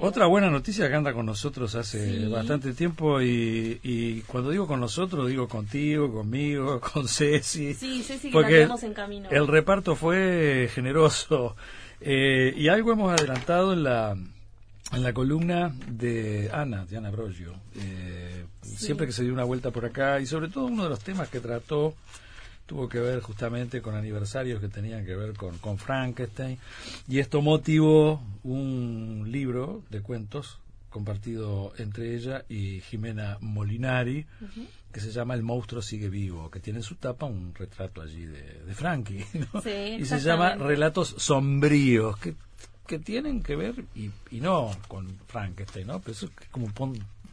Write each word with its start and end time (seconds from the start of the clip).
Otra 0.00 0.26
buena 0.26 0.48
noticia 0.48 0.88
que 0.88 0.94
anda 0.94 1.12
con 1.12 1.26
nosotros 1.26 1.74
hace 1.74 2.28
bastante 2.28 2.72
tiempo 2.72 3.20
y, 3.20 4.22
cuando 4.28 4.50
digo 4.50 4.68
con 4.68 4.78
nosotros 4.78 5.28
digo 5.28 5.48
contigo, 5.48 6.12
conmigo, 6.12 6.80
con 6.92 7.08
Ceci. 7.08 7.74
Sí, 7.74 8.04
Ceci 8.04 8.28
que 8.28 8.32
porque 8.32 8.62
en 8.62 8.94
camino. 8.94 9.28
El 9.28 9.48
reparto 9.48 9.96
fue 9.96 10.70
generoso 10.72 11.56
eh, 12.00 12.54
y 12.56 12.68
algo 12.68 12.92
hemos 12.92 13.12
adelantado 13.12 13.72
en 13.72 13.82
la 13.82 14.16
en 14.92 15.02
la 15.02 15.12
columna 15.12 15.74
de 15.88 16.48
Ana, 16.52 16.86
de 16.86 16.96
Ana 16.96 17.10
Brogio. 17.10 17.54
Eh, 17.74 18.46
siempre 18.62 19.04
que 19.04 19.12
se 19.12 19.24
dio 19.24 19.32
una 19.32 19.44
vuelta 19.44 19.72
por 19.72 19.84
acá 19.84 20.20
y 20.20 20.26
sobre 20.26 20.48
todo 20.48 20.66
uno 20.66 20.84
de 20.84 20.90
los 20.90 21.00
temas 21.00 21.28
que 21.28 21.40
trató 21.40 21.94
tuvo 22.68 22.86
que 22.86 23.00
ver 23.00 23.20
justamente 23.20 23.80
con 23.80 23.94
aniversarios 23.94 24.60
que 24.60 24.68
tenían 24.68 25.06
que 25.06 25.16
ver 25.16 25.32
con, 25.32 25.56
con 25.56 25.78
Frankenstein 25.78 26.58
y 27.08 27.18
esto 27.18 27.40
motivó 27.40 28.22
un 28.44 29.24
libro 29.26 29.82
de 29.88 30.02
cuentos 30.02 30.58
compartido 30.90 31.72
entre 31.78 32.14
ella 32.14 32.44
y 32.48 32.80
Jimena 32.82 33.38
Molinari 33.40 34.26
que 34.92 35.00
se 35.00 35.10
llama 35.10 35.34
El 35.34 35.42
monstruo 35.42 35.80
sigue 35.80 36.10
vivo, 36.10 36.50
que 36.50 36.60
tiene 36.60 36.80
en 36.80 36.82
su 36.82 36.96
tapa 36.96 37.24
un 37.24 37.54
retrato 37.54 38.02
allí 38.02 38.24
de, 38.24 38.42
de 38.64 38.74
Frankie, 38.74 39.24
y 39.98 40.04
se 40.04 40.20
llama 40.20 40.54
Relatos 40.56 41.14
sombríos, 41.18 42.18
que, 42.18 42.34
que 42.86 42.98
tienen 42.98 43.42
que 43.42 43.54
ver, 43.54 43.84
y, 43.94 44.10
y 44.30 44.40
no 44.40 44.70
con 44.88 45.08
Frankenstein, 45.26 45.86
¿no? 45.86 46.00
pero 46.00 46.12
eso 46.12 46.26
es 46.26 46.48
como 46.48 46.66
un 46.66 46.72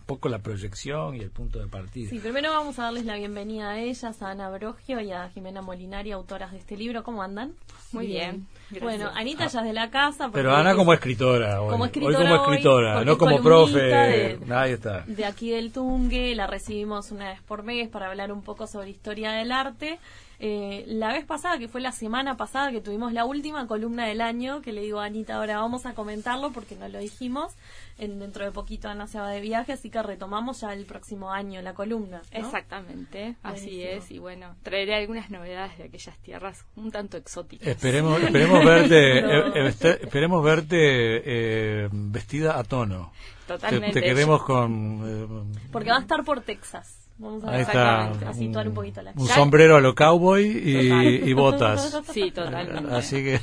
poco 0.06 0.30
la 0.30 0.40
proyección 0.40 1.16
y 1.16 1.20
el 1.20 1.32
punto 1.32 1.60
de 1.60 1.68
partida. 1.68 2.10
Sí, 2.10 2.20
primero 2.20 2.52
vamos 2.52 2.78
a 2.80 2.84
darles 2.84 3.06
la 3.06 3.16
bienvenida 3.16 3.72
a 3.72 3.80
ellas, 3.80 4.22
a 4.22 4.32
Ana 4.32 4.50
Brogio 4.50 5.02
y 5.02 5.12
a 5.12 5.30
Jimena 5.30 5.62
Molinari, 5.62 6.12
autoras 6.12 6.52
de 6.52 6.60
este 6.60 6.78
libro. 6.78 7.04
¿Cómo 7.04 7.24
andan? 7.24 7.54
Muy 7.92 8.08
bien. 8.08 8.48
Bueno, 8.82 9.10
Anita 9.14 9.48
ya 9.48 9.60
es 9.60 9.66
de 9.66 9.74
la 9.74 9.90
casa. 9.90 10.30
Pero 10.32 10.56
Ana 10.56 10.76
como 10.76 10.94
escritora. 10.94 11.62
Hoy. 11.62 11.72
Como 11.72 11.86
escritora. 11.86 12.18
Hoy 12.18 12.26
como 12.26 12.44
escritora, 12.44 13.06
no 13.06 13.18
como 13.18 13.42
profe. 13.42 13.80
De, 13.80 14.40
Ahí 14.50 14.74
está. 14.74 15.02
De 15.08 15.26
aquí 15.26 15.52
del 15.52 15.72
Tungue, 15.72 16.36
la 16.36 16.48
recibimos 16.48 17.12
una 17.12 17.30
vez 17.30 17.42
por 17.42 17.64
mes 17.64 17.90
para 17.90 18.08
hablar 18.08 18.32
un 18.32 18.42
poco 18.42 18.68
sobre 18.68 18.90
historia 18.90 19.32
del 19.32 19.52
arte. 19.52 20.00
Eh, 20.40 20.84
la 20.88 21.14
vez 21.14 21.26
pasada, 21.26 21.58
que 21.58 21.68
fue 21.68 21.82
la 21.82 21.92
semana 21.92 22.38
pasada, 22.38 22.72
que 22.72 22.82
tuvimos 22.82 23.14
la 23.14 23.26
última 23.26 23.68
columna 23.68 24.06
del 24.06 24.22
año, 24.22 24.62
que 24.62 24.74
le 24.74 24.82
digo 24.82 25.00
a 25.00 25.06
Anita, 25.06 25.36
ahora 25.36 25.58
vamos 25.58 25.86
a 25.86 25.94
comentarlo 25.94 26.52
porque 26.52 26.76
no 26.76 26.88
lo 26.90 27.00
dijimos, 27.00 27.54
en, 27.98 28.20
dentro 28.20 28.44
de 28.44 28.52
poquito 28.52 28.90
Ana 28.90 29.08
se 29.08 29.20
va 29.20 29.30
de 29.30 29.40
viaje, 29.40 29.74
así 29.74 29.90
que 29.90 30.02
retomamos 30.04 30.62
ya 30.62 30.74
el 30.74 30.86
próximo 30.86 31.32
año 31.32 31.62
la 31.62 31.74
columna. 31.74 32.22
Exactamente, 32.32 33.36
así 33.44 33.84
es, 33.84 34.12
y 34.12 34.20
bueno, 34.20 34.56
traeré 34.64 34.96
algunas 34.96 35.30
novedades 35.30 35.78
de 35.78 35.86
aquellas 35.86 36.18
tierras 36.20 36.66
un 36.76 36.92
tanto 36.92 37.18
exóticas. 37.18 37.68
Esperemos, 37.68 38.22
esperemos 38.22 38.66
verte, 38.66 39.20
eh, 39.20 39.52
eh, 39.56 39.68
este, 39.68 40.04
esperemos 40.04 40.44
verte 40.44 41.90
vestida 41.92 42.60
a 42.60 42.64
tono. 42.64 43.12
Totalmente. 43.48 44.02
Te, 44.02 44.08
queremos 44.08 44.44
con... 44.44 45.52
porque 45.72 45.92
va 45.92 45.98
a 45.98 46.02
estar 46.02 46.24
por 46.24 46.42
Texas. 46.42 47.05
Vamos 47.18 47.44
a, 47.46 48.34
situar 48.34 48.68
un 48.68 48.74
poquito 48.74 49.02
la 49.02 49.14
Un 49.16 49.28
sombrero 49.28 49.78
a 49.78 49.82
lo 49.82 49.96
cowboy 49.96 50.44
y, 50.46 51.34
botas. 51.34 52.02
Sí, 52.12 52.32
totalmente. 52.32 52.94
Así 52.94 53.24
que. 53.24 53.42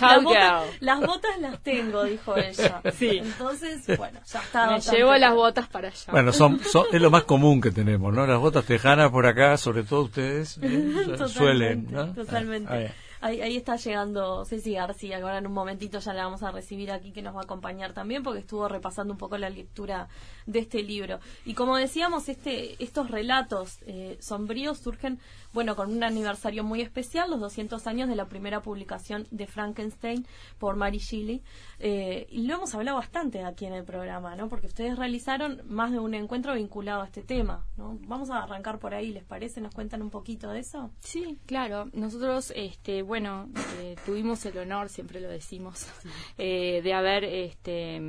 Las 0.00 0.22
botas, 0.22 0.62
las 0.80 1.00
botas, 1.00 1.38
las 1.40 1.58
tengo, 1.62 2.04
dijo 2.04 2.36
ella. 2.36 2.82
Sí. 2.92 3.18
Entonces, 3.22 3.86
bueno, 3.96 4.20
ya 4.26 4.40
está. 4.40 4.70
Me 4.70 4.80
llevo 4.80 5.14
las 5.16 5.34
botas 5.34 5.68
para 5.68 5.88
allá. 5.88 6.12
Bueno, 6.12 6.32
son, 6.32 6.60
es 6.92 7.00
lo 7.00 7.10
más 7.10 7.24
común 7.24 7.60
que 7.60 7.70
tenemos, 7.70 8.12
¿no? 8.14 8.26
Las 8.26 8.38
botas 8.38 8.64
tejanas 8.64 9.10
por 9.10 9.26
acá, 9.26 9.56
sobre 9.56 9.84
todo 9.84 10.02
ustedes, 10.02 10.58
¿eh? 10.62 11.16
suelen, 11.28 11.88
¿no? 11.90 12.12
Totalmente. 12.12 12.92
Ahí, 13.22 13.40
ahí, 13.40 13.56
está 13.56 13.76
llegando 13.76 14.44
Ceci 14.44 14.74
García, 14.74 15.18
ahora 15.18 15.38
en 15.38 15.46
un 15.46 15.52
momentito 15.52 16.00
ya 16.00 16.12
la 16.12 16.24
vamos 16.24 16.42
a 16.42 16.50
recibir 16.50 16.90
aquí, 16.90 17.12
que 17.12 17.22
nos 17.22 17.34
va 17.34 17.40
a 17.40 17.44
acompañar 17.44 17.92
también, 17.92 18.22
porque 18.22 18.40
estuvo 18.40 18.68
repasando 18.68 19.14
un 19.14 19.18
poco 19.18 19.38
la 19.38 19.48
lectura 19.48 20.08
de 20.46 20.58
este 20.58 20.82
libro. 20.82 21.20
Y 21.44 21.54
como 21.54 21.76
decíamos, 21.76 22.28
este, 22.28 22.82
estos 22.82 23.10
relatos 23.10 23.78
eh, 23.86 24.18
sombríos 24.20 24.78
surgen 24.78 25.20
bueno, 25.52 25.76
con 25.76 25.92
un 25.92 26.02
aniversario 26.02 26.64
muy 26.64 26.80
especial, 26.80 27.30
los 27.30 27.40
200 27.40 27.86
años 27.86 28.08
de 28.08 28.16
la 28.16 28.26
primera 28.26 28.62
publicación 28.62 29.26
de 29.30 29.46
Frankenstein 29.46 30.26
por 30.58 30.76
Mary 30.76 30.98
Shelley. 30.98 31.42
Eh, 31.78 32.26
y 32.30 32.46
lo 32.46 32.54
hemos 32.54 32.74
hablado 32.74 32.96
bastante 32.96 33.44
aquí 33.44 33.66
en 33.66 33.74
el 33.74 33.84
programa, 33.84 34.34
¿no? 34.34 34.48
Porque 34.48 34.66
ustedes 34.66 34.96
realizaron 34.96 35.60
más 35.66 35.92
de 35.92 35.98
un 35.98 36.14
encuentro 36.14 36.54
vinculado 36.54 37.02
a 37.02 37.06
este 37.06 37.22
tema, 37.22 37.66
¿no? 37.76 37.98
Vamos 38.06 38.30
a 38.30 38.42
arrancar 38.42 38.78
por 38.78 38.94
ahí, 38.94 39.12
¿les 39.12 39.24
parece? 39.24 39.60
¿Nos 39.60 39.74
cuentan 39.74 40.00
un 40.00 40.10
poquito 40.10 40.50
de 40.50 40.60
eso? 40.60 40.90
Sí, 41.00 41.38
claro. 41.44 41.86
Nosotros, 41.92 42.52
este, 42.56 43.02
bueno, 43.12 43.46
eh, 43.82 43.94
tuvimos 44.06 44.42
el 44.46 44.56
honor, 44.56 44.88
siempre 44.88 45.20
lo 45.20 45.28
decimos, 45.28 45.86
eh, 46.38 46.80
de 46.82 46.94
haber, 46.94 47.24
este 47.24 48.00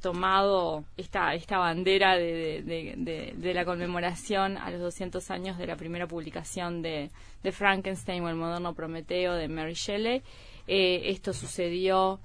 tomado 0.00 0.82
esta, 0.96 1.34
esta 1.34 1.58
bandera 1.58 2.16
de, 2.16 2.64
de, 3.36 3.54
la 3.54 3.64
conmemoración 3.64 4.58
a 4.58 4.72
los 4.72 4.80
200 4.80 5.30
años 5.30 5.56
de 5.56 5.68
la 5.68 5.76
primera 5.76 6.08
publicación 6.08 6.82
de, 6.82 7.12
Frankenstein 7.52 8.24
o 8.24 8.28
el 8.28 8.34
moderno 8.34 8.74
Prometeo 8.74 9.34
de 9.34 9.46
Mary 9.46 9.74
Shelley. 9.74 10.24
Eh, 10.66 11.02
esto 11.10 11.32
sucedió 11.32 12.18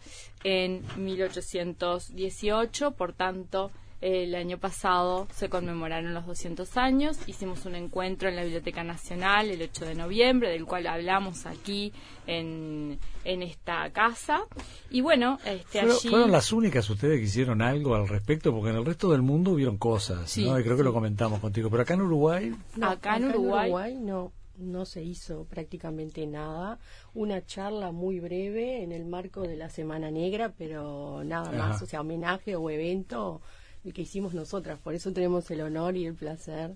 en 0.43 0.83
1818, 0.97 2.91
por 2.93 3.13
tanto, 3.13 3.69
el 4.01 4.33
año 4.35 4.57
pasado 4.57 5.27
se 5.33 5.49
conmemoraron 5.49 6.13
los 6.13 6.25
200 6.25 6.77
años, 6.77 7.17
hicimos 7.27 7.65
un 7.65 7.75
encuentro 7.75 8.29
en 8.29 8.35
la 8.35 8.43
Biblioteca 8.43 8.83
Nacional 8.83 9.49
el 9.49 9.61
8 9.61 9.85
de 9.85 9.95
noviembre, 9.95 10.49
del 10.49 10.65
cual 10.65 10.87
hablamos 10.87 11.45
aquí 11.45 11.91
en, 12.25 12.97
en 13.25 13.41
esta 13.41 13.89
casa. 13.91 14.41
Y 14.89 15.01
bueno, 15.01 15.37
este, 15.45 15.79
¿Fueron, 15.79 15.97
allí... 15.97 16.09
¿Fueron 16.09 16.31
las 16.31 16.53
únicas 16.53 16.89
ustedes 16.89 17.19
que 17.19 17.25
hicieron 17.25 17.61
algo 17.61 17.95
al 17.95 18.07
respecto? 18.07 18.53
Porque 18.53 18.69
en 18.69 18.77
el 18.77 18.85
resto 18.85 19.11
del 19.11 19.21
mundo 19.21 19.51
hubieron 19.51 19.77
cosas, 19.77 20.37
¿no? 20.37 20.59
Y 20.59 20.63
creo 20.63 20.77
que 20.77 20.83
lo 20.83 20.93
comentamos 20.93 21.39
contigo. 21.39 21.69
Pero 21.69 21.83
acá 21.83 21.93
en 21.95 22.01
Uruguay... 22.01 22.55
acá 22.81 23.17
en 23.17 23.25
Uruguay... 23.25 23.95
no 23.95 24.31
no 24.59 24.85
se 24.85 25.01
hizo 25.01 25.45
prácticamente 25.45 26.27
nada. 26.27 26.79
Una 27.13 27.45
charla 27.45 27.91
muy 27.91 28.19
breve 28.19 28.83
en 28.83 28.91
el 28.91 29.05
marco 29.05 29.41
de 29.43 29.55
la 29.55 29.69
Semana 29.69 30.11
Negra, 30.11 30.53
pero 30.57 31.23
nada 31.23 31.51
más, 31.51 31.81
o 31.81 31.85
sea, 31.85 32.01
homenaje 32.01 32.55
o 32.55 32.69
evento 32.69 33.41
el 33.83 33.93
que 33.93 34.01
hicimos 34.01 34.33
nosotras. 34.33 34.79
Por 34.79 34.93
eso 34.93 35.11
tenemos 35.13 35.49
el 35.51 35.61
honor 35.61 35.95
y 35.95 36.05
el 36.05 36.15
placer 36.15 36.75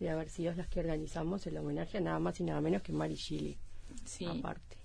de 0.00 0.10
haber 0.10 0.28
sido 0.28 0.52
las 0.54 0.68
que 0.68 0.80
organizamos 0.80 1.46
el 1.46 1.56
homenaje 1.56 1.98
a 1.98 2.00
nada 2.00 2.18
más 2.18 2.40
y 2.40 2.44
nada 2.44 2.60
menos 2.60 2.82
que 2.82 2.92
Mari 2.92 3.16
Chile. 3.16 3.58
Sí. 4.04 4.26
Aparte. 4.26 4.76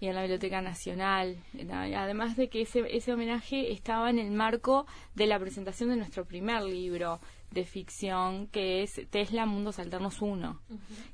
Y 0.00 0.06
en 0.06 0.14
la 0.14 0.22
Biblioteca 0.22 0.60
Nacional. 0.60 1.36
Además 1.70 2.36
de 2.36 2.48
que 2.48 2.62
ese, 2.62 2.84
ese 2.90 3.12
homenaje 3.12 3.72
estaba 3.72 4.10
en 4.10 4.18
el 4.18 4.30
marco 4.30 4.86
de 5.14 5.26
la 5.26 5.38
presentación 5.38 5.90
de 5.90 5.96
nuestro 5.96 6.24
primer 6.24 6.62
libro 6.62 7.20
de 7.50 7.64
ficción, 7.64 8.48
que 8.48 8.82
es 8.82 9.00
Tesla 9.10 9.46
Mundos 9.46 9.78
Alternos 9.78 10.20
1, 10.20 10.60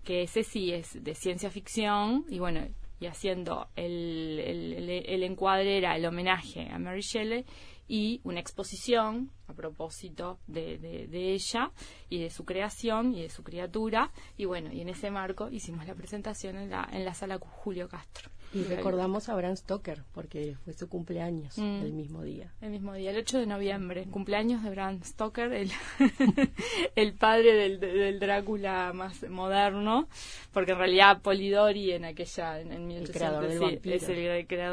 que 0.04 0.22
ese 0.22 0.42
sí 0.42 0.72
es 0.72 1.02
de 1.02 1.14
ciencia 1.14 1.50
ficción 1.50 2.24
y 2.28 2.38
bueno, 2.38 2.66
y 2.98 3.06
haciendo 3.06 3.68
el, 3.76 4.38
el, 4.38 4.90
el 4.90 5.22
encuadre 5.22 5.78
era 5.78 5.96
el 5.96 6.04
homenaje 6.04 6.68
a 6.70 6.78
Mary 6.78 7.00
Shelley 7.00 7.44
y 7.90 8.20
una 8.22 8.38
exposición 8.38 9.32
a 9.48 9.52
propósito 9.52 10.38
de, 10.46 10.78
de, 10.78 11.32
ella 11.32 11.72
y 12.08 12.20
de 12.20 12.30
su 12.30 12.44
creación 12.44 13.16
y 13.16 13.22
de 13.22 13.30
su 13.30 13.42
criatura. 13.42 14.12
Y 14.36 14.44
bueno, 14.44 14.72
y 14.72 14.80
en 14.80 14.90
ese 14.90 15.10
marco 15.10 15.50
hicimos 15.50 15.84
la 15.88 15.96
presentación 15.96 16.56
en 16.56 16.70
la, 16.70 16.88
en 16.92 17.04
la 17.04 17.14
sala 17.14 17.40
Julio 17.40 17.88
Castro. 17.88 18.30
Y 18.52 18.64
recordamos 18.64 19.28
a 19.28 19.36
Bram 19.36 19.56
Stoker, 19.56 20.02
porque 20.12 20.56
fue 20.64 20.72
su 20.72 20.88
cumpleaños 20.88 21.56
mm. 21.56 21.82
el 21.82 21.92
mismo 21.92 22.22
día. 22.22 22.52
El 22.60 22.70
mismo 22.70 22.94
día, 22.94 23.12
el 23.12 23.18
8 23.18 23.38
de 23.38 23.46
noviembre, 23.46 24.06
cumpleaños 24.10 24.64
de 24.64 24.70
Bram 24.70 25.02
Stoker, 25.04 25.52
el, 25.52 25.70
el 26.96 27.14
padre 27.14 27.54
del, 27.54 27.78
del, 27.78 28.18
Drácula 28.18 28.92
más 28.92 29.22
moderno, 29.28 30.08
porque 30.52 30.72
en 30.72 30.78
realidad 30.78 31.22
Polidori 31.22 31.92
en 31.92 32.04
aquella, 32.04 32.60
en, 32.60 32.72
en 32.72 32.90
es 32.90 33.08
el, 33.08 33.12
creador 33.12 33.48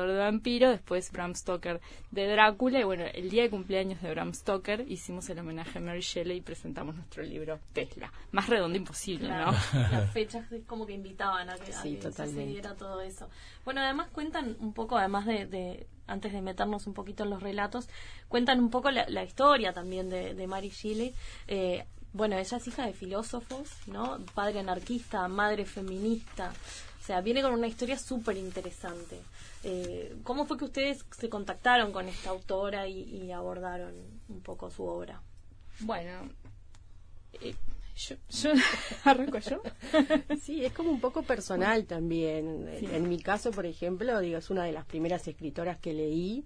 de 0.09 0.17
vampiro, 0.17 0.71
después 0.71 1.11
Bram 1.11 1.35
Stoker 1.35 1.79
de 2.09 2.27
Drácula, 2.27 2.79
y 2.79 2.83
bueno, 2.83 3.05
el 3.13 3.29
día 3.29 3.43
de 3.43 3.51
cumpleaños 3.51 4.01
de 4.01 4.09
Bram 4.09 4.33
Stoker 4.33 4.85
hicimos 4.89 5.29
el 5.29 5.37
homenaje 5.37 5.77
a 5.77 5.81
Mary 5.81 6.01
Shelley 6.01 6.37
y 6.37 6.41
presentamos 6.41 6.95
nuestro 6.95 7.21
libro 7.21 7.59
Tesla. 7.73 8.11
Más 8.31 8.49
redondo 8.49 8.75
imposible, 8.75 9.29
¿no? 9.29 9.51
Las 9.73 10.11
fechas 10.11 10.45
como 10.65 10.85
que 10.85 10.93
invitaban 10.93 11.49
a 11.49 11.55
que, 11.57 11.71
se 11.71 12.45
diera 12.45 12.73
todo 12.73 13.01
eso. 13.01 13.29
Bueno, 13.67 13.81
además 13.81 14.07
cuentan 14.13 14.55
un 14.61 14.71
poco, 14.71 14.97
además 14.97 15.25
de, 15.25 15.89
antes 16.07 16.31
de 16.31 16.41
meternos 16.41 16.87
un 16.87 16.93
poquito 16.93 17.25
en 17.25 17.29
los 17.29 17.43
relatos, 17.43 17.89
cuentan 18.29 18.61
un 18.61 18.69
poco 18.69 18.91
la, 18.91 19.23
historia 19.25 19.73
también 19.73 20.09
de, 20.09 20.33
de 20.33 20.47
Mary 20.47 20.69
Shelley. 20.69 21.13
Eh, 21.49 21.85
bueno, 22.13 22.37
ella 22.37 22.55
es 22.55 22.65
hija 22.65 22.85
de 22.85 22.93
filósofos, 22.93 23.69
¿no? 23.87 24.19
Padre 24.33 24.61
anarquista, 24.61 25.27
madre 25.27 25.65
feminista. 25.65 26.53
O 27.01 27.05
sea, 27.05 27.19
viene 27.19 27.41
con 27.41 27.51
una 27.51 27.67
historia 27.67 27.99
súper 27.99 28.37
interesante. 28.37 29.19
Eh, 29.65 30.15
¿Cómo 30.23 30.45
fue 30.45 30.57
que 30.57 30.63
ustedes 30.63 31.03
se 31.11 31.27
contactaron 31.27 31.91
con 31.91 32.07
esta 32.07 32.29
autora 32.29 32.87
y, 32.87 33.33
abordaron 33.33 33.93
un 34.29 34.41
poco 34.43 34.69
su 34.69 34.85
obra? 34.85 35.21
Bueno, 35.81 36.21
eh, 37.33 37.53
yo, 37.97 38.15
yo 38.29 38.51
arranco 39.03 39.39
yo. 39.39 39.61
sí, 40.41 40.63
es 40.63 40.73
como 40.73 40.91
un 40.91 40.99
poco 40.99 41.23
personal 41.23 41.85
también. 41.85 42.67
En 42.69 43.09
mi 43.09 43.19
caso, 43.19 43.51
por 43.51 43.65
ejemplo, 43.65 44.19
digo, 44.19 44.37
es 44.37 44.49
una 44.49 44.63
de 44.63 44.71
las 44.71 44.85
primeras 44.85 45.27
escritoras 45.27 45.79
que 45.79 45.93
leí. 45.93 46.45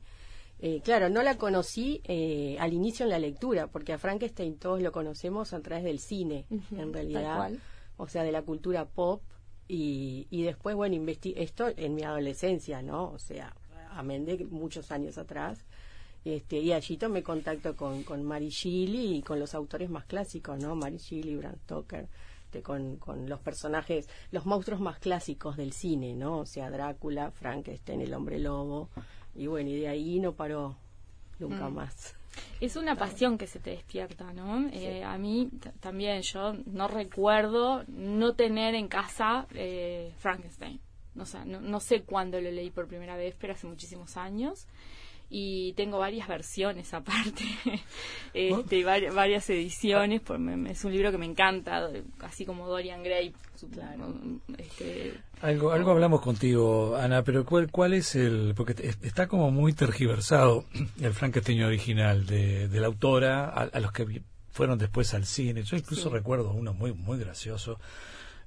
Eh, 0.59 0.81
claro, 0.83 1.09
no 1.09 1.23
la 1.23 1.37
conocí 1.37 2.01
eh, 2.03 2.55
al 2.59 2.73
inicio 2.73 3.03
en 3.05 3.09
la 3.09 3.19
lectura, 3.19 3.67
porque 3.67 3.93
a 3.93 3.97
Frankenstein 3.97 4.57
todos 4.57 4.81
lo 4.81 4.91
conocemos 4.91 5.53
a 5.53 5.61
través 5.61 5.83
del 5.83 5.99
cine, 5.99 6.45
en 6.77 6.93
realidad, 6.93 7.51
o 7.97 8.07
sea, 8.07 8.23
de 8.23 8.31
la 8.31 8.43
cultura 8.43 8.85
pop, 8.85 9.23
y, 9.67 10.27
y 10.29 10.43
después, 10.43 10.75
bueno, 10.75 10.93
investigué 10.95 11.41
esto 11.41 11.67
en 11.75 11.95
mi 11.95 12.03
adolescencia, 12.03 12.83
¿no? 12.83 13.11
O 13.11 13.17
sea, 13.17 13.55
amén 13.89 14.23
de 14.25 14.45
muchos 14.45 14.91
años 14.91 15.17
atrás, 15.17 15.65
este, 16.23 16.59
y 16.59 16.71
allí 16.71 16.97
tomé 16.97 17.23
contacto 17.23 17.75
con, 17.75 18.03
con 18.03 18.23
Mary 18.23 18.49
Shelley 18.49 19.17
y 19.17 19.21
con 19.21 19.39
los 19.39 19.55
autores 19.55 19.89
más 19.89 20.05
clásicos, 20.05 20.59
¿no? 20.59 20.75
Mary 20.75 20.97
Shelley, 20.97 21.35
Bram 21.35 21.55
Stoker, 21.63 22.07
este, 22.45 22.61
con, 22.61 22.97
con 22.97 23.27
los 23.27 23.39
personajes, 23.39 24.07
los 24.31 24.45
monstruos 24.45 24.79
más 24.79 24.99
clásicos 24.99 25.57
del 25.57 25.73
cine, 25.73 26.15
¿no? 26.15 26.39
O 26.39 26.45
sea, 26.45 26.69
Drácula, 26.69 27.31
Frankenstein, 27.31 28.01
el 28.01 28.13
hombre 28.13 28.39
lobo, 28.39 28.89
y 29.33 29.47
bueno, 29.47 29.69
y 29.69 29.79
de 29.79 29.87
ahí 29.87 30.19
no 30.19 30.33
paró 30.33 30.77
nunca 31.39 31.69
mm. 31.69 31.73
más. 31.73 32.15
Es 32.59 32.75
una 32.75 32.95
pasión 32.95 33.37
que 33.37 33.47
se 33.47 33.59
te 33.59 33.71
despierta, 33.71 34.31
¿no? 34.31 34.69
Eh, 34.69 35.03
a 35.03 35.17
mí 35.17 35.49
también, 35.79 36.21
yo 36.21 36.53
no 36.65 36.87
recuerdo 36.87 37.83
no 37.87 38.35
tener 38.35 38.75
en 38.75 38.87
casa 38.87 39.47
eh, 39.53 40.13
Frankenstein. 40.17 40.79
O 41.17 41.25
sea, 41.25 41.43
no, 41.43 41.59
no 41.59 41.79
sé 41.79 42.03
cuándo 42.03 42.39
lo 42.39 42.51
leí 42.51 42.69
por 42.69 42.87
primera 42.87 43.17
vez, 43.17 43.35
pero 43.37 43.53
hace 43.53 43.67
muchísimos 43.67 44.15
años 44.15 44.67
y 45.33 45.71
tengo 45.73 45.97
varias 45.97 46.27
versiones 46.27 46.93
aparte, 46.93 47.45
este, 48.33 48.83
varias, 48.83 49.49
ediciones, 49.49 50.21
es 50.67 50.83
un 50.83 50.91
libro 50.91 51.09
que 51.09 51.17
me 51.17 51.25
encanta, 51.25 51.89
así 52.19 52.45
como 52.45 52.67
Dorian 52.67 53.01
Gray. 53.01 53.33
Este, 54.57 55.13
algo, 55.41 55.71
algo 55.71 55.91
hablamos 55.91 56.19
contigo, 56.19 56.97
Ana, 56.97 57.23
pero 57.23 57.45
¿cuál, 57.45 57.71
cuál 57.71 57.93
es 57.93 58.15
el...? 58.15 58.53
Porque 58.57 58.75
está 59.03 59.27
como 59.27 59.51
muy 59.51 59.71
tergiversado 59.71 60.65
el 61.01 61.13
Frankenstein 61.13 61.63
original 61.63 62.25
de, 62.25 62.67
de 62.67 62.79
la 62.81 62.87
autora 62.87 63.47
a, 63.49 63.79
los 63.79 63.93
que 63.93 64.23
fueron 64.49 64.77
después 64.77 65.13
al 65.13 65.25
cine. 65.25 65.63
Yo 65.63 65.77
incluso 65.77 66.09
recuerdo 66.09 66.51
uno 66.51 66.73
muy, 66.73 66.91
muy 66.93 67.17
gracioso. 67.17 67.79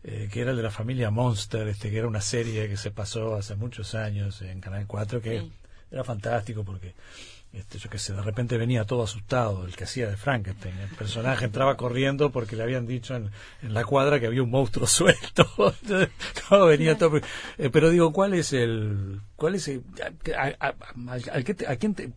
Eh, 0.06 0.28
que 0.30 0.42
era 0.42 0.50
el 0.50 0.58
de 0.58 0.62
la 0.62 0.70
familia 0.70 1.10
Monster, 1.10 1.66
este, 1.66 1.90
que 1.90 1.96
era 1.96 2.06
una 2.06 2.20
serie 2.20 2.68
que 2.68 2.76
se 2.76 2.90
pasó 2.90 3.36
hace 3.36 3.54
muchos 3.54 3.94
años 3.94 4.42
en 4.42 4.60
Canal 4.60 4.86
4, 4.86 5.22
que 5.22 5.48
era 5.94 6.04
fantástico 6.04 6.64
porque 6.64 6.92
este, 7.52 7.78
yo 7.78 7.88
qué 7.88 7.98
sé, 7.98 8.12
de 8.12 8.20
repente 8.20 8.58
venía 8.58 8.84
todo 8.84 9.04
asustado 9.04 9.64
el 9.64 9.76
que 9.76 9.84
hacía 9.84 10.10
de 10.10 10.16
Frankenstein. 10.16 10.76
El 10.76 10.88
personaje 10.96 11.44
entraba 11.44 11.76
corriendo 11.76 12.30
porque 12.30 12.56
le 12.56 12.64
habían 12.64 12.84
dicho 12.84 13.14
en, 13.14 13.30
la 13.62 13.84
cuadra 13.84 14.18
que 14.18 14.26
había 14.26 14.42
un 14.42 14.50
monstruo 14.50 14.86
suelto. 14.88 15.46
todo 16.48 16.66
venía 16.66 16.98
todo. 16.98 17.18
Eh, 17.58 17.70
pero 17.70 17.90
digo, 17.90 18.12
¿cuál 18.12 18.34
es 18.34 18.52
el. 18.52 19.20
¿Cuál 19.36 19.54
es 19.54 19.68
el. 19.68 19.84
A, 20.36 20.74
a, 21.68 21.76
quién 21.76 22.14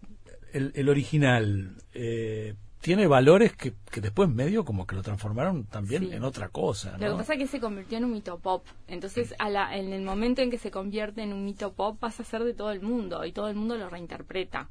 el, 0.54 0.72
el, 0.74 0.90
original? 0.90 1.76
Eh, 1.94 2.56
tiene 2.88 3.06
valores 3.06 3.52
que, 3.52 3.74
que, 3.92 4.00
después 4.00 4.30
medio 4.30 4.64
como 4.64 4.88
que 4.88 4.96
lo 4.96 5.02
transformaron 5.02 5.66
también 5.66 6.14
en 6.14 6.24
otra 6.24 6.48
cosa. 6.48 6.94
Lo 6.98 7.12
que 7.12 7.18
pasa 7.18 7.34
es 7.34 7.40
que 7.40 7.48
se 7.48 7.60
convirtió 7.60 7.98
en 7.98 8.06
un 8.06 8.14
mito 8.14 8.40
pop. 8.40 8.66
Entonces, 8.88 9.36
a 9.40 9.50
la, 9.50 9.76
en 9.76 9.92
el 9.92 10.04
momento 10.04 10.42
en 10.42 10.50
que 10.50 10.58
se 10.58 10.72
convierte 10.72 11.22
en 11.22 11.34
un 11.34 11.44
mito 11.44 11.74
pop, 11.74 12.00
pasa 12.00 12.24
a 12.24 12.26
ser 12.26 12.46
de 12.46 12.54
todo 12.54 12.72
el 12.72 12.80
mundo 12.80 13.26
y 13.26 13.34
todo 13.34 13.50
el 13.50 13.56
mundo 13.56 13.76
lo 13.76 13.90
reinterpreta 13.90 14.70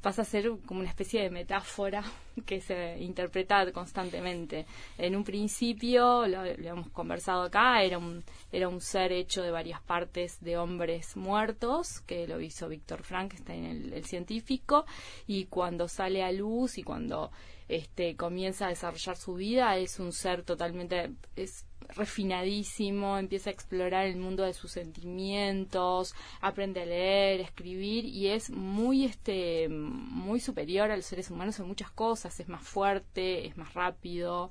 pasa 0.00 0.22
a 0.22 0.24
ser 0.24 0.50
como 0.66 0.80
una 0.80 0.88
especie 0.88 1.22
de 1.22 1.30
metáfora 1.30 2.02
que 2.46 2.60
se 2.60 2.98
interpreta 3.00 3.70
constantemente. 3.72 4.66
En 4.98 5.16
un 5.16 5.24
principio, 5.24 6.26
lo, 6.26 6.44
hemos 6.44 6.88
conversado 6.90 7.42
acá, 7.42 7.82
era 7.82 7.98
un, 7.98 8.24
era 8.50 8.68
un 8.68 8.80
ser 8.80 9.12
hecho 9.12 9.42
de 9.42 9.50
varias 9.50 9.80
partes 9.82 10.40
de 10.40 10.56
hombres 10.56 11.16
muertos, 11.16 12.00
que 12.00 12.26
lo 12.26 12.40
hizo 12.40 12.68
Víctor 12.68 13.02
Frankenstein, 13.02 13.64
el, 13.64 13.92
el 13.92 14.04
científico, 14.04 14.86
y 15.26 15.46
cuando 15.46 15.88
sale 15.88 16.22
a 16.22 16.32
luz 16.32 16.78
y 16.78 16.82
cuando 16.82 17.30
este, 17.68 18.16
comienza 18.16 18.66
a 18.66 18.70
desarrollar 18.70 19.16
su 19.16 19.34
vida, 19.34 19.76
es 19.76 20.00
un 20.00 20.12
ser 20.12 20.42
totalmente, 20.42 21.12
es 21.36 21.64
refinadísimo, 21.88 23.18
empieza 23.18 23.50
a 23.50 23.52
explorar 23.52 24.06
el 24.06 24.16
mundo 24.16 24.44
de 24.44 24.54
sus 24.54 24.72
sentimientos, 24.72 26.14
aprende 26.40 26.82
a 26.82 26.86
leer, 26.86 27.40
escribir 27.40 28.04
y 28.04 28.28
es 28.28 28.50
muy 28.50 29.04
este 29.04 29.68
muy 29.68 30.40
superior 30.40 30.90
a 30.90 30.96
los 30.96 31.06
seres 31.06 31.30
humanos 31.30 31.58
en 31.58 31.66
muchas 31.66 31.90
cosas, 31.90 32.38
es 32.40 32.48
más 32.48 32.62
fuerte, 32.62 33.46
es 33.46 33.56
más 33.56 33.74
rápido. 33.74 34.50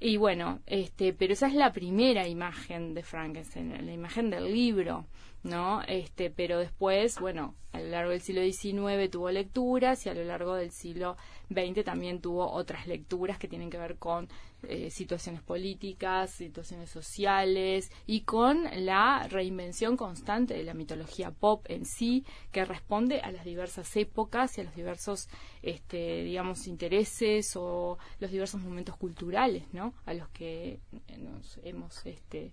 Y 0.00 0.16
bueno, 0.16 0.60
este, 0.66 1.12
pero 1.12 1.32
esa 1.32 1.46
es 1.46 1.54
la 1.54 1.72
primera 1.72 2.28
imagen 2.28 2.94
de 2.94 3.02
Frankenstein, 3.02 3.86
la 3.86 3.92
imagen 3.92 4.30
del 4.30 4.52
libro. 4.52 5.06
¿no? 5.44 5.82
Este, 5.86 6.30
pero 6.30 6.58
después, 6.58 7.20
bueno, 7.20 7.54
a 7.72 7.78
lo 7.78 7.88
largo 7.88 8.10
del 8.10 8.22
siglo 8.22 8.42
XIX 8.42 9.10
tuvo 9.10 9.30
lecturas 9.30 10.04
y 10.06 10.08
a 10.08 10.14
lo 10.14 10.24
largo 10.24 10.54
del 10.54 10.70
siglo 10.70 11.16
XX 11.50 11.84
también 11.84 12.20
tuvo 12.20 12.50
otras 12.50 12.86
lecturas 12.86 13.38
que 13.38 13.46
tienen 13.46 13.70
que 13.70 13.78
ver 13.78 13.96
con 13.96 14.28
eh, 14.68 14.90
situaciones 14.90 15.42
políticas, 15.42 16.30
situaciones 16.30 16.90
sociales 16.90 17.90
y 18.06 18.22
con 18.22 18.64
la 18.84 19.26
reinvención 19.28 19.96
constante 19.96 20.54
de 20.54 20.64
la 20.64 20.74
mitología 20.74 21.30
pop 21.30 21.64
en 21.68 21.84
sí, 21.84 22.24
que 22.52 22.64
responde 22.64 23.20
a 23.20 23.30
las 23.30 23.44
diversas 23.44 23.96
épocas 23.96 24.56
y 24.58 24.60
a 24.60 24.64
los 24.64 24.74
diversos, 24.74 25.28
este, 25.62 26.24
digamos, 26.24 26.66
intereses 26.66 27.56
o 27.56 27.98
los 28.20 28.30
diversos 28.30 28.60
momentos 28.60 28.96
culturales, 28.96 29.64
¿no? 29.72 29.94
A 30.06 30.14
los 30.14 30.28
que 30.30 30.80
nos 31.18 31.58
hemos, 31.62 32.04
este, 32.06 32.52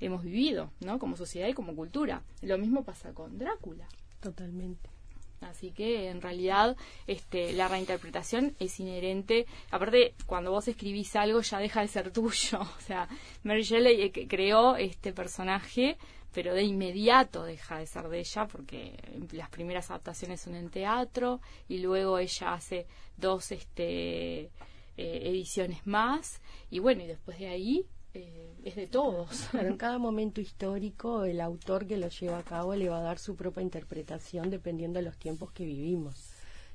hemos 0.00 0.22
vivido, 0.22 0.70
¿no? 0.80 0.98
Como 0.98 1.16
sociedad 1.16 1.48
y 1.48 1.54
como 1.54 1.74
cultura. 1.74 2.22
Lo 2.42 2.58
mismo 2.58 2.84
pasa 2.84 3.12
con 3.12 3.38
Drácula. 3.38 3.86
Totalmente. 4.20 4.95
Así 5.40 5.70
que 5.70 6.08
en 6.08 6.20
realidad 6.20 6.76
este, 7.06 7.52
la 7.52 7.68
reinterpretación 7.68 8.54
es 8.58 8.80
inherente. 8.80 9.46
Aparte, 9.70 10.14
cuando 10.26 10.50
vos 10.50 10.68
escribís 10.68 11.14
algo 11.16 11.40
ya 11.40 11.58
deja 11.58 11.80
de 11.80 11.88
ser 11.88 12.10
tuyo. 12.12 12.60
O 12.60 12.80
sea, 12.80 13.08
Mary 13.42 13.62
Shelley 13.62 14.02
eh, 14.02 14.26
creó 14.28 14.76
este 14.76 15.12
personaje, 15.12 15.96
pero 16.32 16.54
de 16.54 16.62
inmediato 16.62 17.44
deja 17.44 17.78
de 17.78 17.86
ser 17.86 18.08
de 18.08 18.20
ella 18.20 18.46
porque 18.46 18.96
las 19.32 19.48
primeras 19.48 19.90
adaptaciones 19.90 20.40
son 20.40 20.54
en 20.54 20.70
teatro 20.70 21.40
y 21.68 21.78
luego 21.78 22.18
ella 22.18 22.52
hace 22.52 22.86
dos 23.16 23.52
este, 23.52 24.40
eh, 24.40 24.50
ediciones 24.96 25.86
más. 25.86 26.40
Y 26.70 26.78
bueno, 26.78 27.02
y 27.02 27.06
después 27.06 27.38
de 27.38 27.48
ahí 27.48 27.86
eh, 28.16 28.54
es 28.64 28.76
de 28.76 28.86
todos. 28.86 29.48
Pero 29.52 29.68
en 29.68 29.76
cada 29.76 29.98
momento 29.98 30.40
histórico 30.40 31.24
el 31.24 31.40
autor 31.40 31.86
que 31.86 31.96
lo 31.96 32.08
lleva 32.08 32.38
a 32.38 32.42
cabo 32.44 32.74
le 32.74 32.88
va 32.88 32.98
a 32.98 33.02
dar 33.02 33.18
su 33.18 33.36
propia 33.36 33.62
interpretación 33.62 34.50
dependiendo 34.50 34.98
de 34.98 35.04
los 35.04 35.16
tiempos 35.16 35.52
que 35.52 35.64
vivimos, 35.64 36.30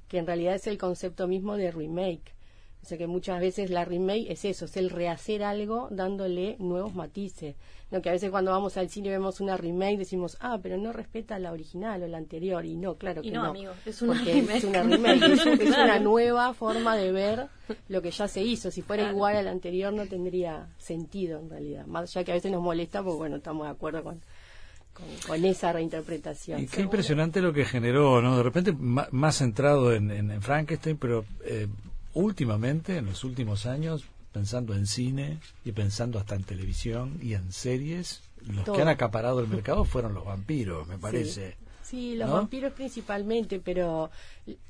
que 0.07 0.17
en 0.17 0.27
realidad 0.27 0.55
es 0.55 0.67
el 0.67 0.77
concepto 0.77 1.27
mismo 1.27 1.57
de 1.57 1.71
remake. 1.71 2.33
O 2.83 2.85
sea 2.85 2.97
que 2.97 3.07
muchas 3.07 3.39
veces 3.39 3.69
la 3.69 3.85
remake 3.85 4.31
es 4.31 4.43
eso, 4.43 4.65
es 4.65 4.75
el 4.75 4.89
rehacer 4.89 5.43
algo 5.43 5.87
dándole 5.91 6.55
nuevos 6.59 6.95
matices. 6.95 7.55
No, 7.91 8.01
que 8.01 8.09
a 8.09 8.13
veces 8.13 8.31
cuando 8.31 8.51
vamos 8.51 8.77
al 8.77 8.89
cine 8.89 9.09
y 9.09 9.11
vemos 9.11 9.41
una 9.41 9.57
remake 9.57 9.97
decimos, 9.97 10.37
ah, 10.39 10.59
pero 10.63 10.77
no 10.77 10.93
respeta 10.93 11.37
la 11.39 11.51
original 11.51 12.01
o 12.01 12.07
la 12.07 12.17
anterior. 12.17 12.65
Y 12.65 12.75
no, 12.75 12.95
claro 12.95 13.21
que 13.21 13.31
no. 13.31 13.43
no. 13.43 13.49
Amigo, 13.49 13.73
es 13.85 14.01
una 14.01 14.13
remake. 14.13 14.57
Es 14.57 14.63
una 14.63 14.83
remake, 14.83 15.23
es, 15.33 15.45
una 15.77 15.99
nueva 15.99 16.53
forma 16.53 16.95
de 16.95 17.11
ver 17.11 17.47
lo 17.89 18.01
que 18.01 18.11
ya 18.11 18.29
se 18.29 18.41
hizo. 18.41 18.71
Si 18.71 18.81
fuera 18.81 19.11
igual 19.11 19.35
a 19.35 19.41
la 19.41 19.51
anterior 19.51 19.91
no 19.93 20.07
tendría 20.07 20.69
sentido 20.77 21.39
en 21.39 21.49
realidad. 21.49 21.85
Más 21.85 22.13
ya 22.13 22.23
que 22.23 22.31
a 22.31 22.35
veces 22.35 22.51
nos 22.51 22.61
molesta, 22.61 23.03
pues 23.03 23.17
bueno, 23.17 23.35
estamos 23.35 23.65
de 23.65 23.71
acuerdo 23.71 24.03
con, 24.03 24.21
con, 25.27 25.43
esa 25.43 25.73
reinterpretación. 25.73 26.61
Y 26.61 26.67
qué 26.67 26.81
impresionante 26.81 27.41
lo 27.41 27.51
que 27.51 27.65
generó, 27.65 28.21
¿no? 28.21 28.37
De 28.37 28.43
repente 28.43 28.73
más 28.73 29.35
centrado 29.35 29.93
en, 29.93 30.11
en, 30.11 30.41
Frankenstein, 30.41 30.95
pero 30.97 31.25
eh, 31.43 31.67
últimamente, 32.13 32.97
en 32.97 33.05
los 33.05 33.23
últimos 33.23 33.65
años, 33.65 34.05
pensando 34.31 34.73
en 34.73 34.87
cine 34.87 35.39
y 35.65 35.71
pensando 35.71 36.19
hasta 36.19 36.35
en 36.35 36.43
televisión 36.43 37.19
y 37.21 37.33
en 37.33 37.51
series, 37.51 38.21
los 38.47 38.65
que 38.65 38.81
han 38.81 38.87
acaparado 38.87 39.39
el 39.39 39.47
mercado 39.47 39.83
fueron 39.83 40.13
los 40.13 40.25
vampiros, 40.25 40.87
me 40.87 40.97
parece. 40.97 41.57
Sí. 41.83 42.15
los 42.15 42.31
vampiros 42.31 42.71
principalmente, 42.71 43.59
pero 43.59 44.09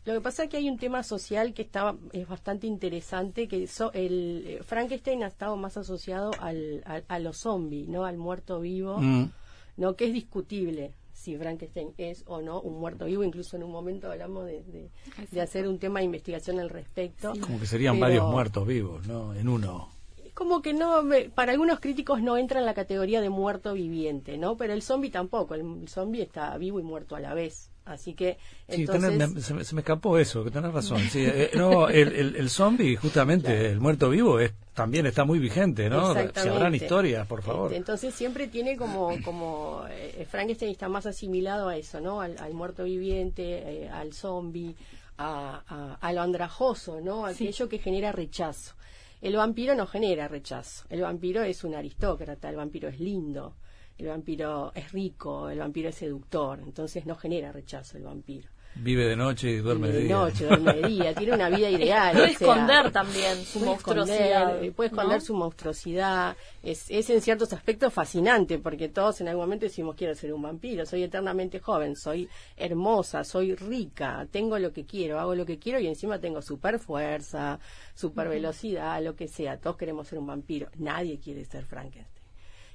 lo 0.06 0.14
que 0.14 0.22
pasa 0.22 0.44
es 0.44 0.50
que 0.50 0.58
hay 0.58 0.68
un 0.70 0.80
tema 0.80 1.04
social 1.04 1.54
que 1.54 1.62
está 1.62 1.96
es 2.14 2.28
bastante 2.28 2.66
interesante, 2.66 3.48
que 3.48 3.68
el 3.94 4.44
eh, 4.48 4.64
Frankenstein 4.66 5.24
ha 5.24 5.28
estado 5.28 5.56
más 5.56 5.78
asociado 5.78 6.32
al, 6.40 6.84
a 7.08 7.20
los 7.20 7.38
zombies, 7.38 7.88
¿no? 7.88 8.06
Al 8.06 8.18
muerto 8.18 8.60
vivo, 8.60 8.98
mm. 8.98 9.32
¿no? 9.78 9.96
Que 9.96 10.08
es 10.08 10.14
discutible 10.14 10.94
si 11.14 11.38
Frankenstein 11.38 11.94
es 11.98 12.24
o 12.28 12.42
no 12.42 12.62
un 12.62 12.80
muerto 12.80 13.06
vivo. 13.06 13.24
Incluso 13.24 13.58
en 13.58 13.64
un 13.64 13.72
momento 13.72 14.12
hablamos 14.12 14.46
de, 14.46 14.90
de, 15.32 15.42
hacer 15.42 15.68
un 15.68 15.80
tema 15.80 16.00
de 16.00 16.06
investigación 16.06 16.60
al 16.60 16.70
respecto. 16.70 17.34
Como 17.42 17.60
que 17.60 17.66
serían 17.66 18.00
varios 18.00 18.30
muertos 18.30 18.66
vivos, 18.68 19.08
¿no? 19.08 19.34
En 19.34 19.48
uno. 19.48 19.90
Como 20.34 20.62
que 20.62 20.74
no, 20.74 21.04
para 21.36 21.52
algunos 21.52 21.80
críticos 21.80 22.22
no 22.22 22.38
entra 22.38 22.60
en 22.60 22.66
la 22.66 22.74
categoría 22.74 23.22
de 23.22 23.30
muerto 23.30 23.74
viviente, 23.74 24.38
¿no? 24.38 24.56
Pero 24.56 24.74
el 24.74 24.82
zombie 24.82 25.12
tampoco. 25.12 25.56
El, 25.56 25.88
zombie 25.88 26.22
está 26.22 26.58
vivo 26.58 26.80
y 26.80 26.84
muerto 26.84 27.16
a 27.16 27.20
la 27.20 27.34
vez. 27.34 27.71
Así 27.84 28.14
que 28.14 28.38
Sí, 28.70 28.86
tenés- 28.86 29.40
se, 29.42 29.54
me, 29.56 29.64
se 29.64 29.74
me 29.76 29.82
escapó 29.82 30.18
eso, 30.20 30.44
que 30.44 30.52
tenés 30.52 30.72
razón. 30.72 31.00
Sí, 31.10 31.20
eh, 31.26 31.52
no, 31.56 31.90
el, 31.90 32.10
el, 32.14 32.36
el 32.36 32.50
zombie, 32.50 32.96
justamente, 32.96 33.70
el 33.72 33.80
muerto 33.80 34.10
vivo, 34.10 34.40
es, 34.40 34.54
también 34.74 35.06
está 35.08 35.26
muy 35.26 35.40
vigente, 35.40 35.90
¿no? 35.90 36.12
Exactamente. 36.12 36.50
habrán 36.56 36.76
historias, 36.76 37.26
por 37.28 37.42
favor. 37.42 37.66
Este, 37.68 37.78
entonces 37.78 38.14
siempre 38.14 38.48
tiene 38.48 38.78
como, 38.78 39.12
como 39.24 39.84
eh, 39.90 40.26
Frankenstein 40.30 40.72
está 40.72 40.88
más 40.90 41.06
asimilado 41.08 41.70
a 41.70 41.76
eso, 41.76 42.00
¿no? 42.00 42.22
Al, 42.22 42.38
al 42.38 42.54
muerto 42.54 42.84
viviente, 42.84 43.84
eh, 43.86 43.90
al 43.90 44.14
zombie, 44.14 44.76
a, 45.18 45.62
a- 45.68 45.98
a 46.00 46.14
lo 46.14 46.22
andrajoso, 46.22 47.02
¿no? 47.02 47.26
Aquello 47.26 47.68
que 47.68 47.80
genera 47.80 48.12
rechazo. 48.12 48.76
El 49.22 49.36
vampiro 49.36 49.76
no 49.76 49.86
genera 49.88 50.28
rechazo. 50.28 50.86
El 50.90 51.02
vampiro 51.02 51.44
es 51.44 51.64
un 51.64 51.76
aristócrata, 51.76 52.48
el 52.50 52.56
vampiro 52.56 52.90
es 52.90 53.00
lindo, 53.00 53.56
el 54.02 54.08
vampiro 54.08 54.72
es 54.74 54.92
rico, 54.92 55.50
el 55.50 55.60
vampiro 55.60 55.90
es 55.90 55.96
seductor, 55.96 56.60
entonces 56.60 57.06
no 57.06 57.16
genera 57.16 57.52
rechazo 57.52 57.98
el 57.98 58.04
vampiro. 58.04 58.50
Vive 58.74 59.06
de 59.06 59.18
noche 59.18 59.50
y 59.52 59.58
duerme 59.58 59.90
de, 59.90 59.94
de 59.94 60.04
día. 60.06 60.16
noche, 60.16 60.46
duerme 60.46 60.74
de 60.74 60.88
día, 60.88 61.14
tiene 61.14 61.34
una 61.34 61.50
vida 61.50 61.70
ideal. 61.78 62.14
Puede 62.14 62.32
o 62.32 62.38
sea, 62.38 62.48
esconder 62.48 62.92
también 62.92 63.44
su 63.44 63.60
puede 63.60 63.66
monstruosidad. 63.72 64.50
esconder, 64.50 64.74
puede 64.74 64.88
esconder 64.88 65.20
¿no? 65.20 65.26
su 65.26 65.34
monstruosidad. 65.36 66.38
Es, 66.64 66.90
es 66.90 67.10
en 67.10 67.22
ciertos 67.22 67.52
aspectos 67.52 67.94
fascinante, 67.94 68.60
porque 68.60 68.88
todos 68.88 69.20
en 69.20 69.28
algún 69.28 69.44
momento 69.44 69.66
decimos 69.66 69.96
quiero 69.96 70.16
ser 70.16 70.34
un 70.34 70.42
vampiro, 70.42 70.86
soy 70.86 71.04
eternamente 71.04 71.60
joven, 71.60 71.98
soy 71.98 72.30
hermosa, 72.56 73.26
soy 73.26 73.56
rica, 73.56 74.26
tengo 74.32 74.58
lo 74.58 74.72
que 74.72 74.86
quiero, 74.86 75.20
hago 75.20 75.36
lo 75.36 75.46
que 75.46 75.60
quiero 75.60 75.80
y 75.80 75.88
encima 75.88 76.20
tengo 76.20 76.42
super 76.42 76.80
fuerza, 76.80 77.60
super 77.94 78.30
velocidad, 78.30 79.04
lo 79.04 79.16
que 79.16 79.28
sea. 79.28 79.60
Todos 79.60 79.76
queremos 79.76 80.08
ser 80.08 80.18
un 80.18 80.28
vampiro. 80.28 80.70
Nadie 80.78 81.20
quiere 81.20 81.44
ser 81.44 81.66
Frankenstein. 81.66 82.11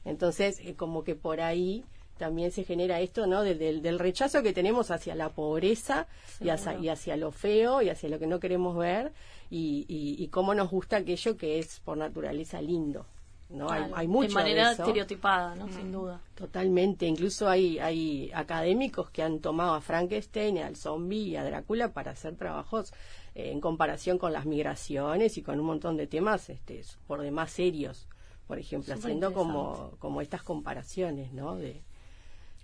Entonces, 0.06 0.60
eh, 0.64 0.75
como 0.75 1.04
que 1.04 1.14
por 1.14 1.40
ahí 1.42 1.84
también 2.16 2.50
se 2.50 2.64
genera 2.64 3.00
esto, 3.00 3.26
¿no? 3.26 3.42
Del, 3.42 3.58
del- 3.58 3.82
del 3.82 3.98
rechazo 3.98 4.42
que 4.42 4.54
tenemos 4.54 4.90
hacia 4.90 5.14
la 5.14 5.28
pobreza 5.28 6.06
y 6.40 6.48
hacia, 6.48 6.78
y 6.78 6.88
hacia 6.88 7.16
lo 7.18 7.30
feo 7.30 7.82
y 7.82 7.90
hacia 7.90 8.08
lo 8.08 8.18
que 8.18 8.26
no 8.26 8.40
queremos 8.40 8.75
ver 8.76 9.12
y, 9.50 9.84
y, 9.88 10.22
y 10.22 10.28
cómo 10.28 10.54
nos 10.54 10.70
gusta 10.70 10.96
aquello 10.96 11.36
que 11.36 11.58
es 11.58 11.80
por 11.80 11.98
naturaleza 11.98 12.62
lindo, 12.62 13.04
¿no? 13.50 13.68
Hay, 13.70 13.80
Claro, 13.82 13.96
hay 13.98 14.08
mucho 14.08 14.28
de 14.28 14.34
manera 14.34 14.68
de 14.68 14.72
eso. 14.75 14.82
estereotipada, 14.84 15.54
¿no? 15.56 15.68
Sin 15.68 15.92
duda. 15.92 16.20
Totalmente, 16.36 17.04
incluso 17.06 17.50
hay, 17.50 17.78
hay 17.80 18.30
académicos 18.34 19.10
que 19.10 19.22
han 19.22 19.40
tomado 19.40 19.75
a 19.75 19.80
Frankenstein, 19.82 20.56
al 20.58 20.76
zombie 20.76 21.18
y 21.28 21.36
a 21.36 21.44
Drácula 21.44 21.92
para 21.92 22.12
hacer 22.12 22.34
trabajos 22.36 22.92
eh, 23.34 23.50
en 23.52 23.60
comparación 23.60 24.16
con 24.16 24.32
las 24.32 24.46
migraciones 24.46 25.36
y 25.36 25.42
con 25.42 25.60
un 25.60 25.66
montón 25.66 25.98
de 25.98 26.06
temas 26.06 26.48
este, 26.48 26.82
por 27.06 27.20
demás 27.20 27.50
serios, 27.50 28.08
por 28.47 28.59
ejemplo, 28.59 28.95
Súper 28.95 29.05
haciendo 29.11 29.33
como, 29.33 29.93
como 29.99 30.21
estas 30.21 30.43
comparaciones, 30.43 31.33
¿no? 31.33 31.57
De, 31.57 31.83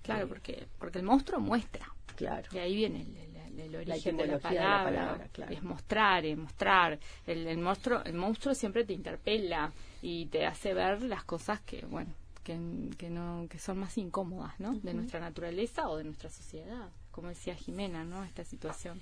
Claro, 0.03 0.27
porque, 0.29 0.67
porque 0.79 0.99
el 0.99 1.05
monstruo 1.05 1.39
muestra. 1.41 1.87
claro. 2.17 2.49
De 2.51 2.61
ahí 2.61 2.75
viene 2.75 3.03
el, 3.03 3.17
el- 3.17 3.61
el 3.61 3.77
origen 3.77 4.17
de 4.17 4.27
la 4.27 4.35
etimología 4.37 4.51
de 4.51 4.57
la 4.57 4.83
palabra. 4.83 4.85
palabra, 5.07 5.29
claro. 5.33 5.53
Es 5.53 5.63
mostrar, 5.63 6.25
es 6.25 6.39
mostrar. 6.39 6.99
El, 7.27 7.47
el 7.47 7.59
monstruo, 7.59 8.03
el 8.05 8.15
monstruo 8.15 8.55
siempre 8.55 8.85
te 8.85 8.93
interpela 8.95 9.73
y 10.01 10.27
te 10.27 10.47
hace 10.47 10.73
ver 10.75 11.03
las 11.03 11.23
cosas 11.25 11.61
que, 11.61 11.85
bueno, 11.87 12.11
que, 12.43 12.59
que 12.99 13.11
no, 13.11 13.47
que 13.49 13.59
son 13.59 13.79
más 13.79 13.97
incómodas, 13.99 14.59
¿no? 14.59 14.73
De 14.75 14.95
nuestra 14.95 15.21
naturaleza 15.21 15.89
o 15.89 15.97
de 15.99 16.05
nuestra 16.05 16.31
sociedad. 16.31 16.89
Como 17.13 17.29
decía 17.29 17.55
Jimena, 17.55 18.05
¿no? 18.05 18.25
Esta 18.25 18.43
situación. 18.45 19.01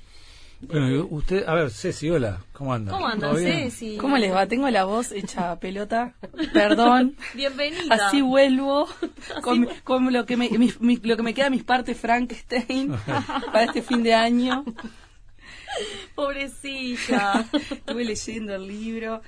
Bueno, 0.63 1.07
usted, 1.11 1.45
a 1.49 1.55
ver, 1.55 1.71
Ceci, 1.71 2.11
hola, 2.11 2.41
¿cómo 2.53 2.75
anda? 2.75 2.93
¿Cómo 2.93 3.07
andan. 3.07 3.35
Ceci? 3.37 3.97
¿Cómo 3.97 4.19
les 4.19 4.33
va? 4.33 4.47
Tengo 4.47 4.69
la 4.69 4.85
voz 4.85 5.11
hecha 5.11 5.59
pelota. 5.59 6.15
Perdón. 6.53 7.17
Bienvenida. 7.35 7.95
Así 8.09 8.21
vuelvo 8.21 8.87
con, 9.43 9.67
con 9.85 10.13
lo, 10.13 10.27
que 10.27 10.37
me, 10.37 10.51
mi- 10.51 10.73
mi- 10.81 10.97
lo 11.03 11.17
que 11.17 11.23
me 11.23 11.33
queda 11.33 11.47
de 11.47 11.51
mis 11.53 11.65
partes 11.65 11.99
Frankenstein 11.99 12.93
para 13.47 13.65
este 13.65 13.81
fin 13.81 14.03
de 14.03 14.13
año. 14.15 14.65
Pobrecita. 16.15 17.47
Estuve 17.53 18.05
leyendo 18.05 18.55
el 18.55 18.67
libro 18.69 19.23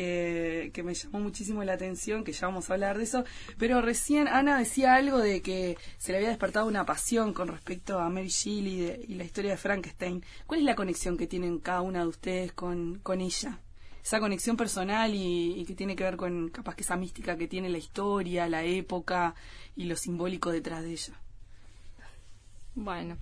que, 0.00 0.82
me 0.84 0.94
llamó 0.94 1.20
muchísimo 1.20 1.64
la 1.64 1.72
atención, 1.72 2.22
que 2.22 2.32
ya 2.32 2.46
vamos 2.46 2.68
a 2.68 2.74
hablar 2.74 2.98
de 2.98 3.04
eso. 3.04 3.24
Pero 3.58 3.80
recién 3.80 4.28
Ana 4.28 4.58
decía 4.58 4.94
algo 4.94 5.18
de 5.18 5.40
que 5.40 5.76
se 5.98 6.12
le 6.12 6.18
había 6.18 6.28
despertado 6.28 6.66
una 6.66 6.84
pasión 6.84 7.32
con 7.32 7.48
respecto 7.48 7.98
a 7.98 8.08
Mary 8.10 8.28
Shelley 8.28 8.74
y, 8.74 8.80
de- 8.80 9.04
y 9.08 9.14
la 9.14 9.24
historia 9.24 9.52
de 9.52 9.56
Frankenstein. 9.56 10.22
¿Cuál 10.46 10.60
es 10.60 10.66
la 10.66 10.74
conexión 10.74 11.16
que 11.16 11.26
tienen 11.26 11.58
cada 11.60 11.80
una 11.80 12.00
de 12.00 12.08
ustedes 12.08 12.52
con, 12.52 12.98
con 13.02 13.20
ella? 13.20 13.60
Esa 14.04 14.20
conexión 14.20 14.56
personal 14.56 15.14
y, 15.14 15.54
y 15.60 15.64
que 15.64 15.74
tiene 15.74 15.96
que 15.96 16.04
ver 16.04 16.16
con 16.16 16.48
capaz 16.50 16.76
que 16.76 16.82
esa 16.82 16.96
mística 16.96 17.36
que 17.36 17.48
tiene 17.48 17.68
la 17.70 17.78
historia, 17.78 18.48
la 18.48 18.62
época 18.64 19.34
y 19.74 19.84
lo 19.86 19.96
simbólico 19.96 20.52
detrás 20.52 20.82
de 20.84 20.92
ella. 20.92 21.20
Bueno, 22.78 23.16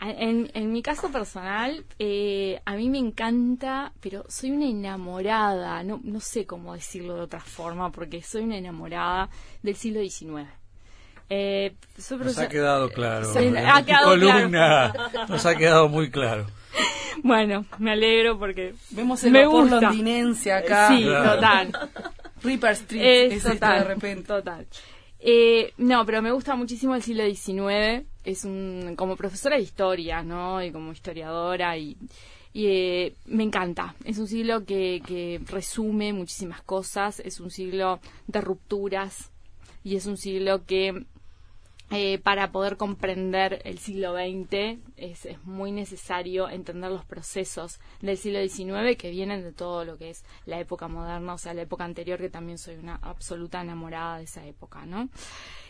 en, 0.00 0.48
en 0.54 0.72
mi 0.72 0.82
caso 0.82 1.10
personal, 1.10 1.84
eh, 1.98 2.60
a 2.64 2.76
mí 2.76 2.88
me 2.88 2.98
encanta, 2.98 3.92
pero 4.00 4.24
soy 4.28 4.52
una 4.52 4.66
enamorada, 4.66 5.82
no, 5.82 6.00
no 6.04 6.20
sé 6.20 6.46
cómo 6.46 6.74
decirlo 6.74 7.16
de 7.16 7.22
otra 7.22 7.40
forma, 7.40 7.90
porque 7.90 8.22
soy 8.22 8.42
una 8.44 8.56
enamorada 8.56 9.28
del 9.64 9.74
siglo 9.74 10.00
XIX. 10.00 10.48
Eh, 11.28 11.74
soy 11.98 12.18
Nos 12.18 12.38
ha 12.38 12.48
quedado 12.48 12.88
claro. 12.90 13.28
Ha 13.66 13.84
quedado 13.84 14.10
columna 14.10 14.92
nos 15.28 15.44
ha 15.46 15.56
quedado 15.56 15.88
muy 15.88 16.10
claro. 16.10 16.46
Bueno, 17.22 17.66
me 17.78 17.90
alegro 17.90 18.38
porque 18.38 18.74
Vemos 18.90 19.22
el 19.24 19.32
me 19.32 19.44
vapor 19.44 19.62
gusta. 19.68 19.80
londinense 19.80 20.52
acá. 20.52 20.88
Sí, 20.88 21.02
Claro. 21.02 21.34
total. 21.34 21.90
Reaper 22.42 22.70
Street 22.72 23.32
Es 23.32 23.42
total, 23.42 23.78
de 23.80 23.84
repente. 23.84 24.22
Total. 24.26 24.66
Eh, 25.22 25.72
no, 25.76 26.06
pero 26.06 26.22
me 26.22 26.32
gusta 26.32 26.56
muchísimo 26.56 26.94
el 26.94 27.02
siglo 27.02 27.24
XIX. 27.24 28.06
Es 28.24 28.44
un, 28.44 28.94
como 28.96 29.16
profesora 29.16 29.56
de 29.56 29.62
historia, 29.62 30.22
¿no? 30.22 30.62
Y 30.62 30.72
como 30.72 30.92
historiadora 30.92 31.76
y, 31.76 31.96
y, 32.52 32.66
eh, 32.66 33.14
me 33.26 33.44
encanta. 33.44 33.94
Es 34.04 34.18
un 34.18 34.26
siglo 34.26 34.64
que, 34.64 35.02
que 35.06 35.40
resume 35.46 36.12
muchísimas 36.12 36.62
cosas. 36.62 37.20
Es 37.20 37.40
un 37.40 37.50
siglo 37.50 38.00
de 38.26 38.40
rupturas 38.40 39.30
y 39.84 39.96
es 39.96 40.06
un 40.06 40.16
siglo 40.16 40.64
que 40.64 41.04
eh, 41.92 42.18
para 42.18 42.52
poder 42.52 42.76
comprender 42.76 43.62
el 43.64 43.78
siglo 43.78 44.14
XX 44.14 44.78
es, 44.96 45.26
muy 45.44 45.72
necesario 45.72 46.48
entender 46.48 46.88
los 46.88 47.04
procesos 47.04 47.80
del 48.00 48.16
siglo 48.16 48.38
XIX 48.40 48.96
que 48.96 49.10
vienen 49.10 49.42
de 49.42 49.52
todo 49.52 49.84
lo 49.84 49.98
que 49.98 50.10
es 50.10 50.24
la 50.46 50.60
época 50.60 50.86
moderna, 50.86 51.34
o 51.34 51.38
sea, 51.38 51.52
la 51.52 51.62
época 51.62 51.84
anterior, 51.84 52.20
que 52.20 52.30
también 52.30 52.58
soy 52.58 52.76
una 52.76 52.94
absoluta 53.02 53.60
enamorada 53.60 54.18
de 54.18 54.24
esa 54.24 54.46
época, 54.46 54.86
¿no? 54.86 55.08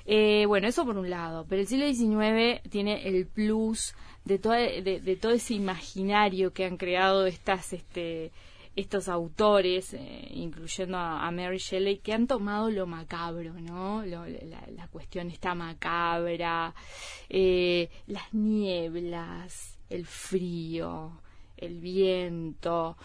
Eh, 0.05 0.45
bueno, 0.47 0.69
eso 0.69 0.85
por 0.85 0.99
un 0.99 1.09
lado, 1.09 1.47
pero 1.49 1.63
el 1.63 1.69
siglo 1.69 1.87
XIX 1.87 2.61
tiene 2.69 3.09
el 3.09 3.27
plus 3.27 3.95
de, 4.27 4.39
todo 4.39 4.53
de, 4.53 5.01
de 5.03 5.17
todo 5.17 5.33
ese 5.33 5.55
imaginario 5.55 6.53
que 6.53 6.67
han 6.67 6.77
creado 6.77 7.25
estas, 7.25 7.73
este, 7.73 8.31
estos 8.77 9.09
autores, 9.09 9.95
eh, 9.95 10.29
incluyendo 10.31 10.97
a, 10.97 11.31
Mary 11.31 11.59
Shelley, 11.59 11.99
que 11.99 12.13
han 12.13 12.27
tomado 12.27 12.71
lo 12.71 12.87
macabro, 12.87 13.55
¿no? 13.55 14.05
La, 14.05 14.89
cuestión 14.89 15.31
está 15.31 15.55
macabra, 15.55 16.75
eh, 17.29 17.89
las 18.07 18.33
nieblas, 18.33 19.79
el 19.89 20.07
frío, 20.07 21.21
el 21.57 21.81
viento, 21.81 22.97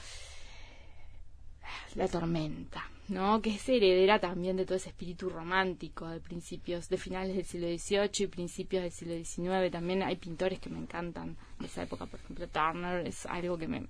la 1.96 2.08
tormenta, 2.08 2.90
¿no? 3.08 3.42
Que 3.42 3.56
es 3.56 3.68
heredera 3.68 4.20
también 4.20 4.58
de 4.58 4.66
todo 4.66 4.78
ese 4.78 4.90
espíritu 4.90 5.30
romántico 5.30 6.08
de 6.08 6.20
principios, 6.20 6.90
de 6.90 6.98
finales 6.98 7.36
del 7.36 7.46
siglo 7.46 7.68
XVIII 7.68 8.26
y 8.26 8.28
principios 8.28 8.84
del 8.84 8.92
siglo 8.92 9.16
XIX. 9.16 9.72
También 9.72 10.04
hay 10.04 10.16
pintores 10.16 10.60
que 10.60 10.70
me 10.70 10.80
encantan 10.80 11.36
de 11.60 11.66
esa 11.66 11.84
época, 11.84 12.06
por 12.06 12.20
ejemplo, 12.20 12.48
Turner 12.48 13.06
es 13.06 13.26
algo 13.26 13.58
que 13.58 13.68
me... 13.68 13.88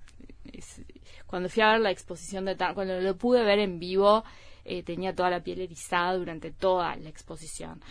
cuando 1.26 1.50
fui 1.50 1.64
a 1.64 1.72
ver 1.72 1.82
la 1.82 1.92
exposición 1.92 2.46
de 2.46 2.56
Turner, 2.56 2.76
cuando 2.76 3.02
lo 3.02 3.18
pude 3.18 3.44
ver 3.44 3.60
en 3.60 3.80
vivo, 3.80 4.24
eh, 4.64 4.84
tenía 4.84 5.14
toda 5.14 5.30
la 5.30 5.44
piel 5.44 5.62
erizada 5.62 6.16
durante 6.16 6.52
toda 6.52 6.96
la 6.96 7.10
exposición 7.10 7.82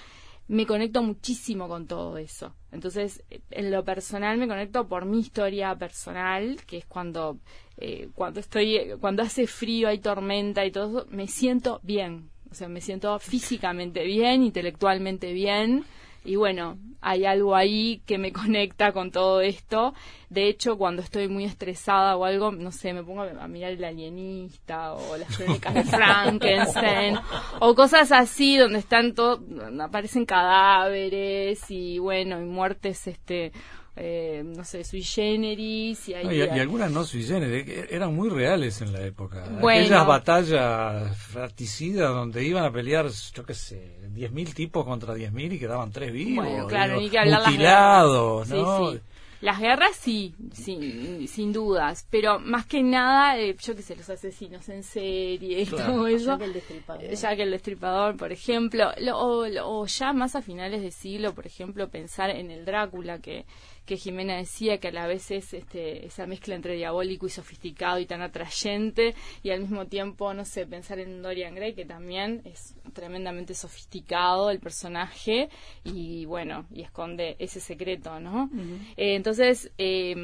me 0.47 0.67
conecto 0.67 1.03
muchísimo 1.03 1.69
con 1.69 1.87
todo 1.87 2.19
eso. 2.19 2.55
Entonces, 2.71 3.23
eh, 3.31 3.41
en 3.51 3.71
lo 3.71 3.85
personal 3.85 4.37
me 4.37 4.49
conecto 4.49 4.87
por 4.87 5.07
mi 5.07 5.21
historia 5.21 5.75
personal, 5.77 6.59
que 6.67 6.79
es 6.79 6.87
cuando 6.87 7.39
eh, 7.77 8.09
cuando 8.15 8.41
estoy 8.41 8.93
cuando 9.01 9.23
hace 9.23 9.47
frío, 9.47 9.89
hay 9.89 9.99
tormenta 9.99 10.65
y 10.65 10.71
todo 10.71 10.99
eso, 10.99 11.07
me 11.11 11.27
siento 11.27 11.81
bien. 11.83 12.31
O 12.51 12.55
sea, 12.55 12.69
me 12.69 12.81
siento 12.81 13.19
físicamente 13.19 14.05
bien, 14.05 14.43
intelectualmente 14.43 15.33
bien. 15.33 15.85
Y 16.25 16.37
bueno, 16.37 16.79
hay 17.01 17.27
algo 17.27 17.55
ahí 17.55 18.03
que 18.07 18.19
me 18.19 18.33
conecta 18.33 18.93
con 18.93 19.11
todo 19.11 19.41
esto. 19.41 19.95
De 20.31 20.49
hecho, 20.49 20.77
cuando 20.79 21.03
estoy 21.03 21.29
muy 21.29 21.45
estresada 21.45 22.17
o 22.17 22.25
algo, 22.25 22.51
no 22.51 22.73
sé, 22.73 22.93
me 22.93 23.05
pongo 23.05 23.23
a 23.23 23.47
mirar 23.47 23.73
el 23.73 23.85
alienista 23.85 24.95
o 24.95 25.17
las 25.17 25.37
crónicas 25.37 25.75
de 25.75 25.85
Frankenstein 25.85 27.19
o 27.61 27.75
cosas 27.75 28.11
así 28.11 28.57
donde 28.57 28.79
están 28.79 29.15
todo, 29.15 29.41
aparecen 29.81 30.25
cadáveres 30.25 31.71
y 31.71 31.99
bueno, 31.99 32.41
y 32.41 32.45
muertes, 32.45 33.07
este, 33.07 33.53
eh, 33.97 34.43
no 34.45 34.65
sé, 34.65 34.83
sui 34.85 35.03
generis 35.03 36.09
y, 36.09 36.15
hay, 36.15 36.25
No, 36.25 36.33
y, 36.33 36.39
y 36.39 36.59
algunas 36.59 36.91
no 36.91 37.05
sui 37.05 37.23
generis, 37.25 37.65
que 37.65 37.87
eran 37.91 38.15
muy 38.15 38.29
reales 38.29 38.81
en 38.83 38.93
la 38.93 39.01
época. 39.07 39.45
Bueno. 39.61 39.81
Aquellas 39.81 40.07
batallas 40.07 41.17
fratricidas 41.17 42.11
donde 42.13 42.45
iban 42.45 42.65
a 42.65 42.73
pelear, 42.73 43.07
yo 43.35 43.45
qué 43.45 43.55
sé, 43.55 43.99
10.000 44.13 44.53
tipos 44.55 44.85
contra 44.85 45.15
10.000 45.15 45.53
y 45.53 45.59
quedaban 45.59 45.91
tres 45.93 46.13
vivos. 46.13 46.45
Bueno, 46.45 46.67
claro, 46.67 46.95
digo, 46.95 47.03
ni 47.03 47.11
que 47.11 47.19
hablar 47.19 47.41
las 47.43 47.51
mutilados, 47.51 48.49
guerras. 48.49 48.65
¿no? 48.67 48.91
Sí, 48.91 48.97
sí. 48.97 49.01
Las 49.41 49.61
guerras 49.61 49.91
sí, 49.97 50.35
sin, 50.55 51.29
sin 51.29 51.53
dudas, 51.53 52.07
pero 52.09 52.39
más 52.39 52.65
que 52.65 52.83
nada, 52.83 53.39
eh, 53.39 53.55
yo 53.63 53.77
qué 53.77 53.83
sé, 53.83 53.95
los 53.95 54.09
asesinos 54.09 54.67
en 54.71 54.83
serie 54.83 55.61
y 55.61 55.67
todo 55.67 56.07
eso. 56.07 56.31
Ya 56.33 56.39
que 56.39 56.45
el 56.45 56.53
destripador. 56.55 57.11
Ya 57.11 57.37
que 57.37 57.43
el 57.43 57.51
destripador, 57.51 58.17
por 58.17 58.33
ejemplo, 58.33 58.91
lo- 59.01 59.19
o, 59.19 59.47
o 59.83 59.87
ya 59.87 60.15
más 60.15 60.35
a 60.35 60.41
finales 60.41 60.81
de 60.81 60.91
siglo, 60.91 61.35
por 61.35 61.47
ejemplo, 61.47 61.89
pensar 61.91 62.31
en 62.31 62.51
el 62.51 62.65
Drácula 62.65 63.19
que 63.19 63.45
que 63.85 63.97
Jimena 63.97 64.37
decía 64.37 64.79
que 64.79 64.89
a 64.89 64.93
la 64.93 65.07
vez 65.07 65.31
es 65.31 65.53
este, 65.53 66.07
esa 66.07 66.27
mezcla 66.27 66.55
entre 66.55 66.75
diabólico 66.77 67.27
y 67.27 67.31
sofisticado 67.31 67.99
y 67.99 68.07
tan 68.07 68.23
atrayente 68.23 69.15
y 69.43 69.51
al 69.51 69.61
mismo 69.61 69.87
tiempo, 69.87 70.33
no 70.33 70.45
sé, 70.45 70.67
pensar 70.67 70.99
en 70.99 71.23
Dorian 71.23 71.55
Gray 71.55 71.75
que 71.75 71.85
también 71.85 72.43
es 72.45 72.75
tremendamente 72.93 73.55
sofisticado 73.55 74.51
el 74.51 74.61
personaje 74.61 75.49
y 75.85 76.25
bueno, 76.25 76.67
y 76.73 76.83
esconde 76.83 77.37
ese 77.39 77.61
secreto, 77.61 78.21
¿no? 78.21 78.51
Eh, 78.97 79.15
entonces, 79.17 79.71
eh, 79.77 80.15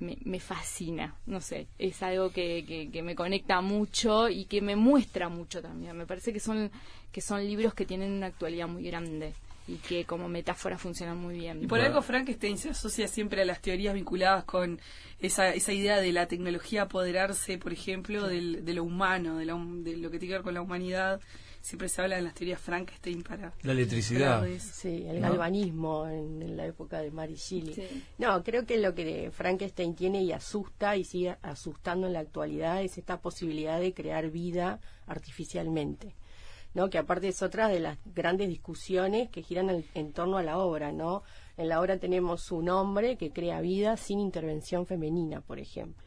me, 0.00 0.16
me 0.24 0.40
fascina, 0.40 1.16
no 1.26 1.40
sé, 1.40 1.66
es 1.78 2.02
algo 2.02 2.30
que, 2.30 2.64
que, 2.66 2.90
que 2.90 3.02
me 3.02 3.14
conecta 3.14 3.60
mucho 3.60 4.28
y 4.28 4.44
que 4.44 4.60
me 4.60 4.76
muestra 4.76 5.28
mucho 5.28 5.60
también. 5.60 5.96
Me 5.96 6.06
parece 6.06 6.32
que 6.32 6.40
son, 6.40 6.70
que 7.10 7.20
son 7.20 7.44
libros 7.44 7.74
que 7.74 7.86
tienen 7.86 8.12
una 8.12 8.26
actualidad 8.26 8.68
muy 8.68 8.84
grande 8.84 9.32
y 9.68 9.76
que 9.76 10.06
como 10.06 10.28
metáfora 10.28 10.78
funcionan 10.78 11.18
muy 11.18 11.34
bien. 11.38 11.62
Y 11.62 11.66
por 11.66 11.80
algo 11.80 12.00
Frankenstein 12.00 12.56
se 12.56 12.70
asocia 12.70 13.06
siempre 13.06 13.42
a 13.42 13.44
las 13.44 13.60
teorías 13.60 13.94
vinculadas 13.94 14.44
con 14.44 14.80
esa, 15.20 15.50
esa 15.54 15.72
idea 15.72 16.00
de 16.00 16.10
la 16.10 16.26
tecnología 16.26 16.82
apoderarse, 16.82 17.58
por 17.58 17.72
ejemplo, 17.72 18.26
del, 18.26 18.64
de 18.64 18.74
lo 18.74 18.82
humano, 18.82 19.36
de, 19.36 19.44
la 19.44 19.54
de 19.54 19.96
lo 19.98 20.10
que 20.10 20.18
tiene 20.18 20.32
que 20.32 20.38
ver 20.38 20.42
con 20.42 20.54
la 20.54 20.62
humanidad. 20.62 21.20
Siempre 21.60 21.88
se 21.88 22.00
habla 22.00 22.16
en 22.16 22.24
las 22.24 22.34
teorías 22.34 22.60
Frankenstein 22.60 23.22
para... 23.22 23.52
La 23.62 23.72
electricidad. 23.72 24.46
Sí, 24.58 25.04
el 25.06 25.20
¿No? 25.20 25.28
galvanismo 25.28 26.08
en, 26.08 26.40
en 26.40 26.56
la 26.56 26.64
época 26.64 27.00
de 27.00 27.10
Mary 27.10 27.34
Shelley. 27.34 27.74
Sí. 27.74 28.04
No, 28.16 28.42
creo 28.42 28.64
que 28.64 28.78
lo 28.78 28.94
que 28.94 29.30
Frankenstein 29.32 29.94
tiene 29.94 30.22
y 30.22 30.32
asusta 30.32 30.96
y 30.96 31.04
sigue 31.04 31.36
asustando 31.42 32.06
en 32.06 32.14
la 32.14 32.20
actualidad 32.20 32.82
es 32.82 32.96
esta 32.96 33.20
posibilidad 33.20 33.80
de 33.80 33.92
crear 33.92 34.30
vida 34.30 34.80
artificialmente. 35.06 36.14
¿No? 36.74 36.90
que 36.90 36.98
aparte 36.98 37.28
es 37.28 37.42
otra 37.42 37.68
de 37.68 37.80
las 37.80 37.98
grandes 38.14 38.48
discusiones 38.48 39.30
que 39.30 39.42
giran 39.42 39.70
al- 39.70 39.84
en 39.94 40.12
torno 40.12 40.36
a 40.38 40.42
la 40.42 40.58
obra, 40.58 40.92
¿no? 40.92 41.22
En 41.56 41.68
la 41.68 41.80
obra 41.80 41.98
tenemos 41.98 42.52
un 42.52 42.68
hombre 42.68 43.16
que 43.16 43.30
crea 43.32 43.60
vida 43.60 43.96
sin 43.96 44.20
intervención 44.20 44.86
femenina, 44.86 45.40
por 45.40 45.58
ejemplo. 45.58 46.06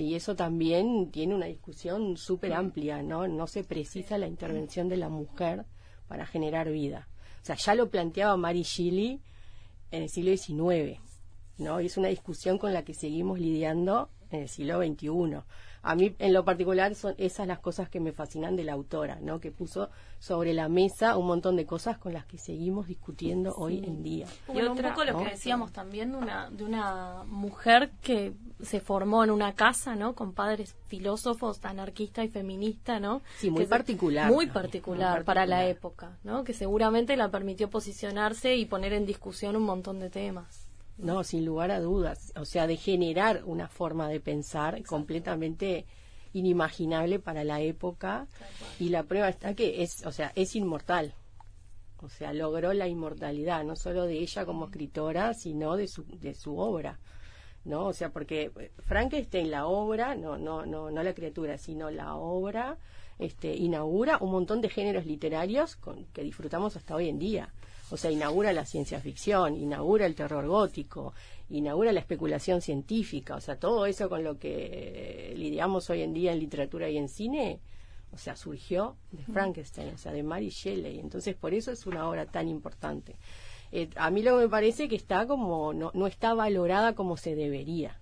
Y 0.00 0.16
eso 0.16 0.34
también 0.34 1.10
tiene 1.12 1.36
una 1.36 1.46
discusión 1.46 2.16
súper 2.16 2.52
amplia, 2.52 3.00
¿no? 3.00 3.28
No 3.28 3.46
se 3.46 3.62
precisa 3.62 4.18
la 4.18 4.26
intervención 4.26 4.88
de 4.88 4.96
la 4.96 5.08
mujer 5.08 5.66
para 6.08 6.26
generar 6.26 6.68
vida. 6.70 7.08
O 7.42 7.44
sea, 7.44 7.54
ya 7.54 7.76
lo 7.76 7.88
planteaba 7.88 8.36
Mary 8.36 8.62
Shelley 8.62 9.20
en 9.92 10.02
el 10.02 10.08
siglo 10.08 10.36
XIX, 10.36 11.00
¿no? 11.58 11.80
Y 11.80 11.86
es 11.86 11.96
una 11.96 12.08
discusión 12.08 12.58
con 12.58 12.72
la 12.72 12.82
que 12.84 12.92
seguimos 12.92 13.38
lidiando 13.38 14.10
en 14.30 14.40
el 14.42 14.48
siglo 14.48 14.78
XXI. 14.82 15.42
A 15.82 15.94
mí, 15.94 16.14
en 16.18 16.32
lo 16.32 16.44
particular, 16.44 16.94
son 16.94 17.14
esas 17.18 17.46
las 17.46 17.58
cosas 17.58 17.88
que 17.88 18.00
me 18.00 18.12
fascinan 18.12 18.56
de 18.56 18.64
la 18.64 18.72
autora, 18.72 19.18
¿no? 19.20 19.40
Que 19.40 19.50
puso 19.50 19.90
sobre 20.18 20.52
la 20.52 20.68
mesa 20.68 21.16
un 21.16 21.26
montón 21.26 21.56
de 21.56 21.66
cosas 21.66 21.98
con 21.98 22.12
las 22.12 22.26
que 22.26 22.38
seguimos 22.38 22.88
discutiendo 22.88 23.54
hoy 23.56 23.78
en 23.84 24.02
día. 24.02 24.26
Bueno, 24.48 24.72
otra, 24.72 24.88
un 24.88 24.94
poco 24.94 25.04
lo 25.04 25.12
¿no? 25.12 25.24
que 25.24 25.30
decíamos 25.30 25.72
también 25.72 26.12
de 26.12 26.18
una, 26.18 26.50
de 26.50 26.64
una 26.64 27.24
mujer 27.26 27.92
que 28.02 28.34
se 28.60 28.80
formó 28.80 29.22
en 29.22 29.30
una 29.30 29.54
casa, 29.54 29.94
¿no? 29.94 30.14
Con 30.14 30.32
padres 30.32 30.74
filósofos, 30.86 31.64
anarquista 31.64 32.24
y 32.24 32.28
feminista, 32.28 32.98
¿no? 32.98 33.22
Sí, 33.36 33.50
muy 33.50 33.62
Que 33.62 33.68
particular 33.68 34.30
Muy 34.30 34.46
particular, 34.48 35.18
muy 35.18 35.24
para 35.24 35.46
la 35.46 35.66
época, 35.66 36.18
¿no? 36.24 36.44
Que 36.44 36.52
seguramente 36.52 37.16
la 37.16 37.30
permitió 37.30 37.70
posicionarse 37.70 38.56
y 38.56 38.64
poner 38.64 38.92
en 38.92 39.06
discusión 39.06 39.56
un 39.56 39.62
montón 39.62 40.00
de 40.00 40.10
temas. 40.10 40.67
No, 40.98 41.22
sin 41.22 41.44
lugar 41.44 41.70
a 41.70 41.80
dudas. 41.80 42.32
O 42.36 42.44
sea, 42.44 42.66
de 42.66 42.76
generar 42.76 43.42
una 43.44 43.68
forma 43.68 44.08
de 44.08 44.20
pensar 44.20 44.82
completamente 44.82 45.86
inimaginable 46.32 47.18
para 47.18 47.44
la 47.44 47.60
época. 47.60 48.26
Y 48.80 48.88
la 48.88 49.04
prueba 49.04 49.28
está 49.28 49.54
que 49.54 49.82
es, 49.82 50.04
o 50.04 50.12
sea, 50.12 50.32
es 50.34 50.56
inmortal. 50.56 51.14
O 52.00 52.08
sea, 52.08 52.32
logró 52.32 52.72
la 52.72 52.86
inmortalidad, 52.86 53.64
no 53.64 53.74
solo 53.76 54.04
de 54.04 54.18
ella 54.18 54.44
como 54.44 54.66
escritora, 54.66 55.34
sino 55.34 55.76
de 55.76 55.88
su, 55.88 56.04
de 56.04 56.34
su 56.34 56.58
obra. 56.58 56.98
¿No? 57.64 57.86
O 57.86 57.92
sea, 57.92 58.10
porque 58.10 58.70
Frankenstein, 58.86 59.50
la 59.50 59.66
obra, 59.66 60.14
no, 60.14 60.38
no, 60.38 60.64
no, 60.64 60.90
no 60.90 61.02
la 61.02 61.12
criatura, 61.12 61.58
sino 61.58 61.90
la 61.90 62.14
obra, 62.14 62.78
este, 63.18 63.54
inaugura 63.54 64.18
un 64.20 64.30
montón 64.30 64.60
de 64.60 64.70
géneros 64.70 65.06
literarios 65.06 65.76
con, 65.76 66.06
que 66.06 66.22
disfrutamos 66.22 66.76
hasta 66.76 66.94
hoy 66.94 67.08
en 67.08 67.18
día. 67.18 67.52
O 67.90 67.96
sea, 67.96 68.10
inaugura 68.10 68.52
la 68.52 68.64
ciencia 68.64 69.00
ficción, 69.00 69.56
inaugura 69.56 70.06
el 70.06 70.14
terror 70.14 70.46
gótico, 70.46 71.14
inaugura 71.50 71.92
la 71.92 72.00
especulación 72.00 72.60
científica, 72.60 73.36
o 73.36 73.40
sea, 73.40 73.58
todo 73.58 73.86
eso 73.86 74.08
con 74.08 74.22
lo 74.22 74.38
que 74.38 75.32
lidiamos 75.36 75.88
hoy 75.90 76.02
en 76.02 76.12
día 76.12 76.32
en 76.32 76.40
literatura 76.40 76.90
y 76.90 76.98
en 76.98 77.08
cine, 77.08 77.60
o 78.12 78.18
sea, 78.18 78.36
surgió 78.36 78.96
de 79.10 79.22
Frankenstein, 79.24 79.94
o 79.94 79.98
sea, 79.98 80.12
de 80.12 80.22
Mary 80.22 80.50
Shelley. 80.50 80.98
Entonces, 80.98 81.34
por 81.34 81.54
eso 81.54 81.70
es 81.70 81.86
una 81.86 82.08
obra 82.08 82.26
tan 82.26 82.48
importante. 82.48 83.16
Eh, 83.70 83.90
a 83.96 84.10
mí 84.10 84.22
lo 84.22 84.36
que 84.36 84.44
me 84.44 84.48
parece 84.48 84.88
que 84.88 84.96
está 84.96 85.26
como, 85.26 85.72
no, 85.74 85.90
no 85.94 86.06
está 86.06 86.34
valorada 86.34 86.94
como 86.94 87.16
se 87.16 87.34
debería. 87.34 88.00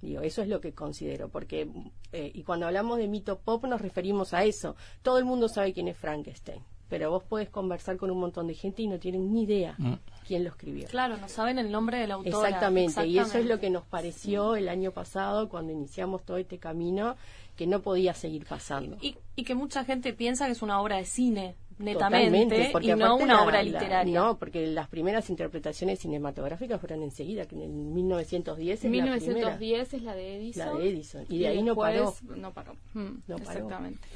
Digo, 0.00 0.22
eso 0.22 0.40
es 0.40 0.48
lo 0.48 0.60
que 0.60 0.72
considero, 0.72 1.28
porque, 1.28 1.68
eh, 2.12 2.30
y 2.32 2.42
cuando 2.42 2.66
hablamos 2.66 2.96
de 2.96 3.06
mito 3.06 3.38
pop 3.38 3.64
nos 3.66 3.82
referimos 3.82 4.32
a 4.32 4.44
eso. 4.44 4.74
Todo 5.02 5.18
el 5.18 5.26
mundo 5.26 5.48
sabe 5.48 5.74
quién 5.74 5.88
es 5.88 5.98
Frankenstein, 5.98 6.62
pero 6.90 7.10
vos 7.10 7.22
podés 7.24 7.48
conversar 7.48 7.96
con 7.96 8.10
un 8.10 8.18
montón 8.18 8.46
de 8.48 8.54
gente 8.54 8.82
y 8.82 8.86
no 8.88 8.98
tienen 8.98 9.32
ni 9.32 9.44
idea 9.44 9.74
Mm. 9.78 9.94
quién 10.26 10.44
lo 10.44 10.50
escribió. 10.50 10.86
Claro, 10.88 11.16
no 11.16 11.28
saben 11.28 11.58
el 11.58 11.70
nombre 11.70 11.98
de 11.98 12.06
la 12.08 12.14
autora. 12.14 12.36
Exactamente, 12.48 13.06
y 13.06 13.12
eso 13.12 13.20
es 13.22 13.26
Exactamente. 13.28 13.48
lo 13.54 13.60
que 13.60 13.70
nos 13.70 13.84
pareció 13.86 14.56
el 14.56 14.68
año 14.68 14.90
pasado 14.90 15.48
cuando 15.48 15.72
iniciamos 15.72 16.22
todo 16.26 16.36
este 16.36 16.58
camino, 16.58 17.16
que 17.56 17.66
no 17.66 17.80
podía 17.80 18.12
seguir 18.14 18.44
pasando. 18.46 18.96
Y, 19.00 19.16
y 19.36 19.44
que 19.44 19.54
mucha 19.54 19.84
gente 19.84 20.12
piensa 20.12 20.46
que 20.46 20.52
es 20.52 20.62
una 20.62 20.80
obra 20.80 20.96
de 20.96 21.04
cine, 21.06 21.54
Totalmente, 21.78 22.30
netamente, 22.30 22.68
porque 22.72 22.88
y 22.88 22.94
no 22.94 23.16
una 23.16 23.34
la- 23.36 23.42
obra 23.42 23.52
la- 23.58 23.62
literaria. 23.62 24.20
no, 24.20 24.36
porque 24.38 24.66
las 24.66 24.88
primeras 24.88 25.30
interpretaciones 25.30 25.98
cinematográficas 25.98 26.78
fueron 26.78 27.02
enseguida, 27.02 27.46
que 27.46 27.54
en 27.62 27.94
1910 27.94 28.78
es 28.80 28.84
la 28.84 28.90
1910 28.90 29.94
es 29.94 30.02
la 30.02 30.14
de 30.14 30.36
Edison. 30.36 30.66
La 30.66 30.74
de 30.74 30.88
Edison, 30.90 31.24
y 31.30 31.38
de 31.38 31.48
ahí 31.48 31.62
no 31.62 31.74
paró. 31.74 32.14
No 32.36 32.52
paró. 32.52 32.74
Mm, 32.92 33.00
No 33.26 33.36
paró. 33.38 33.50
Exactamente. 33.50 34.08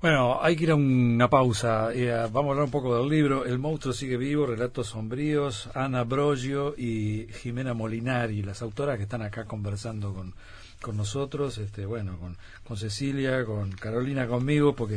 Bueno, 0.00 0.38
hay 0.42 0.54
que 0.56 0.64
ir 0.64 0.70
a 0.70 0.74
una 0.74 1.30
pausa. 1.30 1.90
Eh, 1.94 2.10
vamos 2.30 2.48
a 2.48 2.50
hablar 2.50 2.64
un 2.64 2.70
poco 2.70 2.96
del 2.98 3.08
libro. 3.08 3.46
El 3.46 3.58
monstruo 3.58 3.94
sigue 3.94 4.16
vivo, 4.18 4.44
relatos 4.46 4.88
sombríos. 4.88 5.70
Ana 5.74 6.04
Brogio 6.04 6.74
y 6.76 7.26
Jimena 7.40 7.72
Molinari, 7.72 8.42
las 8.42 8.60
autoras 8.60 8.98
que 8.98 9.04
están 9.04 9.22
acá 9.22 9.46
conversando 9.46 10.12
con, 10.12 10.34
con 10.82 10.96
nosotros. 10.98 11.56
Este, 11.56 11.86
bueno, 11.86 12.18
con, 12.18 12.36
con 12.64 12.76
Cecilia, 12.76 13.44
con 13.46 13.72
Carolina, 13.72 14.26
conmigo, 14.26 14.74
porque 14.74 14.96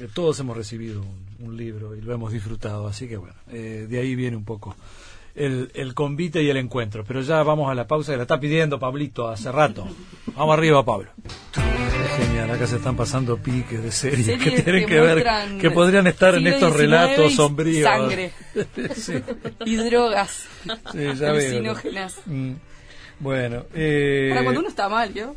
eh, 0.00 0.08
todos 0.12 0.40
hemos 0.40 0.56
recibido 0.56 1.00
un, 1.00 1.46
un 1.46 1.56
libro 1.56 1.94
y 1.94 2.00
lo 2.00 2.12
hemos 2.12 2.32
disfrutado. 2.32 2.88
Así 2.88 3.08
que 3.08 3.18
bueno, 3.18 3.36
eh, 3.52 3.86
de 3.88 4.00
ahí 4.00 4.16
viene 4.16 4.36
un 4.36 4.44
poco 4.44 4.74
el, 5.34 5.70
el 5.74 5.94
convite 5.94 6.42
y 6.42 6.50
el 6.50 6.56
encuentro. 6.56 7.04
Pero 7.04 7.20
ya 7.22 7.42
vamos 7.42 7.70
a 7.70 7.74
la 7.74 7.86
pausa 7.86 8.12
que 8.12 8.16
la 8.16 8.22
está 8.22 8.38
pidiendo 8.40 8.78
Pablito 8.78 9.28
hace 9.28 9.50
rato. 9.52 9.86
Vamos 10.36 10.56
arriba, 10.56 10.84
Pablo. 10.84 11.10
Es 11.56 12.26
genial, 12.26 12.50
acá 12.50 12.66
se 12.66 12.76
están 12.76 12.96
pasando 12.96 13.36
piques 13.36 13.82
de 13.82 13.90
series, 13.92 14.26
Series 14.26 14.42
que 14.56 14.62
tienen 14.62 14.86
que 14.86 14.94
que, 14.94 15.00
ver, 15.00 15.24
que 15.60 15.70
podrían 15.70 16.06
estar 16.06 16.34
en 16.34 16.46
estos 16.46 16.74
relatos 16.76 17.34
sombríos. 17.34 17.84
sangre. 17.90 18.32
sí, 18.94 19.14
Y 19.64 19.76
drogas 19.76 20.46
sí, 20.92 20.98
ya 20.98 21.32
veo. 21.32 21.48
alucinógenas. 21.48 22.16
Mm, 22.26 22.52
Bueno, 23.20 23.64
eh, 23.74 24.28
Para 24.30 24.42
cuando 24.44 24.60
uno 24.60 24.68
está 24.68 24.88
mal, 24.88 25.12
¿yo? 25.14 25.34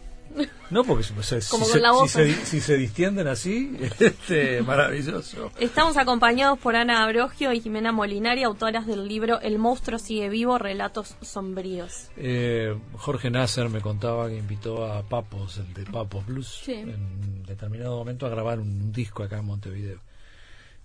No 0.69 0.83
porque 0.83 1.03
si, 1.03 1.13
se, 1.21 1.35
la 1.79 1.89
si, 1.91 1.95
voz. 1.95 2.11
se, 2.11 2.33
si 2.45 2.59
se 2.59 2.77
distienden 2.77 3.27
así, 3.27 3.77
este, 3.99 4.61
maravilloso. 4.61 5.51
Estamos 5.59 5.97
acompañados 5.97 6.57
por 6.59 6.75
Ana 6.75 7.03
Abrogio 7.03 7.53
y 7.53 7.61
Jimena 7.61 7.91
Molinari, 7.91 8.43
autoras 8.43 8.87
del 8.87 9.07
libro 9.07 9.39
El 9.41 9.59
monstruo 9.59 9.99
sigue 9.99 10.29
vivo, 10.29 10.57
relatos 10.57 11.15
sombríos. 11.21 12.09
Eh, 12.17 12.75
Jorge 12.93 13.29
Nasser 13.29 13.69
me 13.69 13.81
contaba 13.81 14.29
que 14.29 14.37
invitó 14.37 14.85
a 14.85 15.03
Papos, 15.03 15.57
el 15.57 15.73
de 15.73 15.83
Papos 15.91 16.25
Blues, 16.25 16.61
Sí. 16.63 16.73
en 16.73 17.43
determinado 17.43 17.95
momento 17.97 18.25
a 18.25 18.29
grabar 18.29 18.59
un, 18.59 18.91
disco 18.91 19.23
acá 19.23 19.39
en 19.39 19.45
Montevideo. 19.45 19.99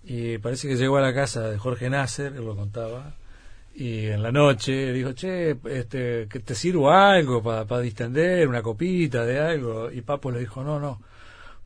Y 0.03 0.37
parece 0.37 0.67
que 0.67 0.75
llegó 0.75 0.97
a 0.97 1.01
la 1.01 1.13
casa 1.13 1.49
de 1.49 1.57
Jorge 1.57 1.89
Nasser, 1.89 2.33
él 2.33 2.45
lo 2.45 2.55
contaba, 2.55 3.15
y 3.75 4.07
en 4.07 4.21
la 4.21 4.31
noche 4.31 4.91
dijo, 4.91 5.13
che, 5.13 5.57
este, 5.69 6.27
que 6.27 6.39
te 6.39 6.55
sirvo 6.55 6.91
algo 6.91 7.41
para 7.41 7.79
distender, 7.79 8.47
una 8.47 8.61
copita 8.61 9.25
de 9.25 9.39
algo. 9.39 9.91
Y 9.91 10.01
Papo 10.01 10.31
le 10.31 10.39
dijo, 10.39 10.63
no, 10.63 10.79
no, 10.79 11.01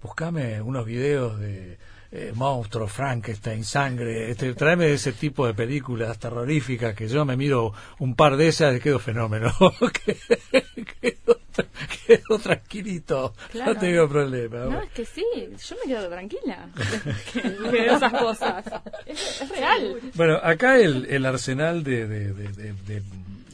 buscame 0.01 0.61
unos 0.61 0.85
videos 0.85 1.39
de 1.39 1.77
eh, 2.11 2.31
monstruos, 2.35 2.91
Frankenstein, 2.91 3.63
sangre, 3.63 4.29
este, 4.29 4.53
tráeme 4.53 4.93
ese 4.93 5.13
tipo 5.13 5.47
de 5.47 5.55
películas 5.55 6.19
terroríficas 6.19 6.93
que 6.93 7.07
yo 7.07 7.25
me 7.25 7.35
miro 7.35 7.73
un 7.97 8.15
par 8.15 8.37
de 8.37 8.49
esas 8.49 8.75
y 8.75 8.79
quedo 8.79 8.99
fenómeno. 8.99 9.51
quedo, 11.01 11.39
quedo 12.07 12.39
tranquilito, 12.39 13.33
Claro. 13.51 13.73
no 13.73 13.79
tengo 13.79 14.09
problema. 14.09 14.57
No, 14.65 14.81
es 14.81 14.89
que 14.91 15.05
sí, 15.05 15.23
yo 15.35 15.75
me 15.85 15.93
quedo 15.93 16.09
tranquila 16.09 16.69
esas 17.73 18.13
cosas. 18.13 18.65
Es, 19.05 19.41
es 19.41 19.49
real. 19.49 19.99
Bueno, 20.15 20.39
acá 20.41 20.79
el, 20.79 21.05
el 21.09 21.25
arsenal 21.25 21.83
de, 21.83 22.07
de, 22.07 22.33
de- 22.33 23.03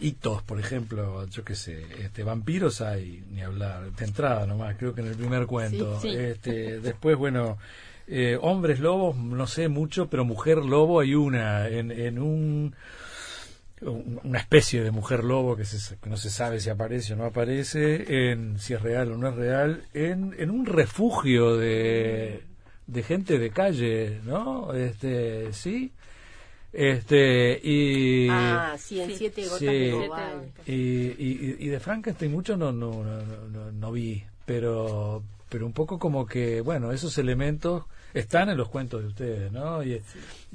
hitos, 0.02 0.42
por 0.44 0.60
ejemplo, 0.62 1.28
yo 1.28 1.44
qué 1.44 1.56
sé, 1.56 1.86
este, 2.00 2.24
vampiros 2.24 2.80
hay, 2.80 3.22
ni 3.32 3.42
hablar, 3.42 3.92
de 3.92 4.06
entrada 4.06 4.46
nomás, 4.46 4.78
creo 4.78 4.96
que 4.96 5.02
en 5.02 5.08
el 5.08 5.16
primer 5.16 5.46
cuento. 5.46 6.00
Sí, 6.00 6.10
sí. 6.12 6.16
Este, 6.16 6.80
después, 6.80 7.18
bueno, 7.18 7.58
eh, 8.08 8.38
hombres 8.42 8.80
lobos, 8.80 9.18
no 9.18 9.46
sé 9.46 9.68
mucho, 9.68 10.08
pero 10.10 10.24
mujer 10.24 10.60
lobo 10.60 11.02
hay 11.02 11.16
una, 11.16 11.68
en, 11.68 11.92
en 11.92 12.18
un- 12.18 12.74
una 13.82 14.40
especie 14.40 14.84
de 14.84 14.92
mujer 14.92 15.24
lobo 15.24 15.56
que, 15.56 15.66
se- 15.66 15.98
que 15.98 16.10
no 16.10 16.18
se 16.18 16.30
sabe 16.30 16.60
si 16.60 16.70
aparece 16.70 17.14
o 17.14 17.16
no 17.16 17.26
aparece, 17.26 18.32
en 18.32 18.60
si 18.60 18.74
es 18.74 18.82
real 18.82 19.12
o 19.14 19.18
no 19.18 19.30
es 19.30 19.36
real, 19.36 19.84
en, 19.94 20.36
en 20.38 20.50
un 20.52 20.66
refugio 20.66 21.56
de, 21.58 22.44
de 22.88 23.04
gente 23.04 23.40
de 23.40 23.50
calle, 23.52 24.20
¿no? 24.26 24.74
Este, 24.74 25.54
sí. 25.54 25.92
Este, 26.72 27.60
y, 27.64 28.28
Ah, 28.30 28.76
sí, 28.78 29.00
en 29.02 29.16
siete 29.18 29.42
gotas 29.44 29.60
Sí. 29.60 29.66
de 29.66 30.52
y, 30.68 30.74
y, 31.18 31.56
y 31.60 31.68
de 31.68 31.80
Frankenstein 31.80 32.32
mucho 32.32 32.56
no, 32.58 32.72
no, 32.72 32.92
no, 33.04 33.22
no, 33.24 33.48
no- 33.50 33.72
no 33.72 33.92
vi, 33.92 34.24
pero, 34.46 35.24
pero 35.50 35.66
un 35.66 35.74
poco 35.74 35.98
como 35.98 36.26
que, 36.28 36.62
bueno, 36.62 36.92
esos 36.92 37.18
elementos 37.18 37.86
están 38.14 38.50
en 38.50 38.58
los 38.58 38.70
cuentos 38.70 39.02
de 39.02 39.08
ustedes, 39.08 39.52
¿no? 39.52 39.84
Y, 39.84 40.02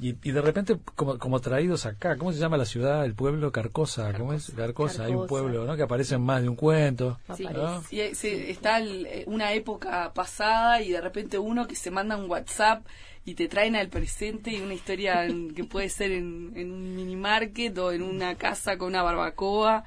y, 0.01 0.15
y 0.23 0.31
de 0.31 0.41
repente 0.41 0.77
como, 0.95 1.17
como 1.17 1.39
traídos 1.39 1.85
acá, 1.85 2.17
¿cómo 2.17 2.31
se 2.33 2.39
llama 2.39 2.57
la 2.57 2.65
ciudad, 2.65 3.05
el 3.05 3.13
pueblo? 3.15 3.51
Carcosa, 3.51 4.13
¿cómo 4.13 4.33
es? 4.33 4.51
Carcosa, 4.55 5.03
hay 5.05 5.11
un 5.11 5.19
Carcosa. 5.21 5.29
pueblo, 5.29 5.65
¿no? 5.65 5.75
Que 5.75 5.83
aparece 5.83 6.15
en 6.15 6.21
más 6.21 6.41
de 6.41 6.49
un 6.49 6.55
cuento. 6.55 7.19
Sí. 7.35 7.45
¿no? 7.45 7.81
Sí, 7.83 8.01
eh, 8.01 8.15
sí, 8.15 8.27
está 8.47 8.79
el- 8.79 9.05
eh, 9.05 9.23
una 9.27 9.53
época 9.53 10.11
pasada 10.13 10.81
y 10.81 10.91
de 10.91 11.01
repente 11.01 11.37
uno 11.37 11.67
que 11.67 11.75
se 11.75 11.91
manda 11.91 12.17
un 12.17 12.29
WhatsApp 12.29 12.85
y 13.27 13.33
te 13.33 13.47
traen 13.47 13.75
al 13.75 13.89
presente 13.89 14.51
y 14.51 14.61
una 14.61 14.73
historia 14.73 15.25
en- 15.25 15.53
que 15.53 15.63
puede 15.63 15.89
ser 15.89 16.11
en, 16.11 16.51
en 16.55 16.71
un 16.71 16.95
mini 16.95 17.15
market 17.15 17.75
o 17.77 17.91
en 17.91 18.01
una 18.03 18.35
casa 18.35 18.77
con 18.77 18.89
una 18.89 19.01
barbacoa. 19.03 19.83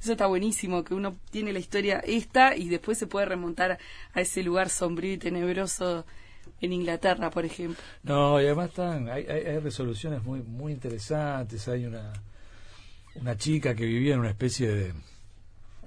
Eso 0.00 0.12
está 0.12 0.26
buenísimo, 0.26 0.84
que 0.84 0.94
uno 0.94 1.16
tiene 1.32 1.52
la 1.52 1.58
historia 1.58 1.98
esta 2.06 2.54
y 2.54 2.68
después 2.68 2.96
se 2.98 3.08
puede 3.08 3.26
remontar 3.26 3.78
a 4.14 4.20
ese 4.20 4.44
lugar 4.44 4.68
sombrío 4.68 5.14
y 5.14 5.18
tenebroso 5.18 6.06
en 6.60 6.72
Inglaterra, 6.72 7.30
por 7.30 7.44
ejemplo. 7.44 7.82
No, 8.02 8.40
y 8.40 8.46
además 8.46 8.70
están, 8.70 9.08
hay, 9.08 9.24
hay, 9.26 9.46
hay 9.46 9.58
resoluciones 9.58 10.22
muy 10.24 10.42
muy 10.42 10.72
interesantes. 10.72 11.68
Hay 11.68 11.86
una 11.86 12.12
una 13.14 13.36
chica 13.36 13.74
que 13.74 13.84
vivía 13.84 14.14
en 14.14 14.20
una 14.20 14.30
especie 14.30 14.68
de 14.68 14.92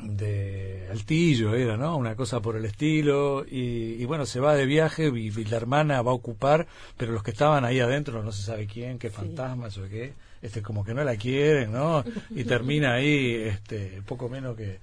de 0.03 0.87
altillo 0.89 1.53
era, 1.53 1.77
¿no? 1.77 1.95
Una 1.95 2.15
cosa 2.15 2.39
por 2.39 2.55
el 2.55 2.65
estilo 2.65 3.45
y, 3.47 3.97
y 3.99 4.05
bueno, 4.05 4.25
se 4.25 4.39
va 4.39 4.55
de 4.55 4.65
viaje 4.65 5.11
y, 5.13 5.27
y 5.27 5.45
la 5.45 5.57
hermana 5.57 6.01
va 6.01 6.11
a 6.11 6.15
ocupar, 6.15 6.67
pero 6.97 7.11
los 7.11 7.23
que 7.23 7.31
estaban 7.31 7.65
ahí 7.65 7.79
adentro 7.79 8.23
no 8.23 8.31
se 8.31 8.41
sabe 8.43 8.65
quién, 8.65 8.97
qué 8.97 9.09
fantasmas 9.09 9.77
o 9.77 9.87
qué, 9.87 10.13
este 10.41 10.61
como 10.61 10.83
que 10.83 10.93
no 10.93 11.03
la 11.03 11.15
quieren, 11.17 11.71
¿no? 11.71 12.03
Y 12.31 12.43
termina 12.45 12.95
ahí 12.95 13.35
este 13.35 14.01
poco 14.05 14.27
menos 14.27 14.57
que 14.57 14.79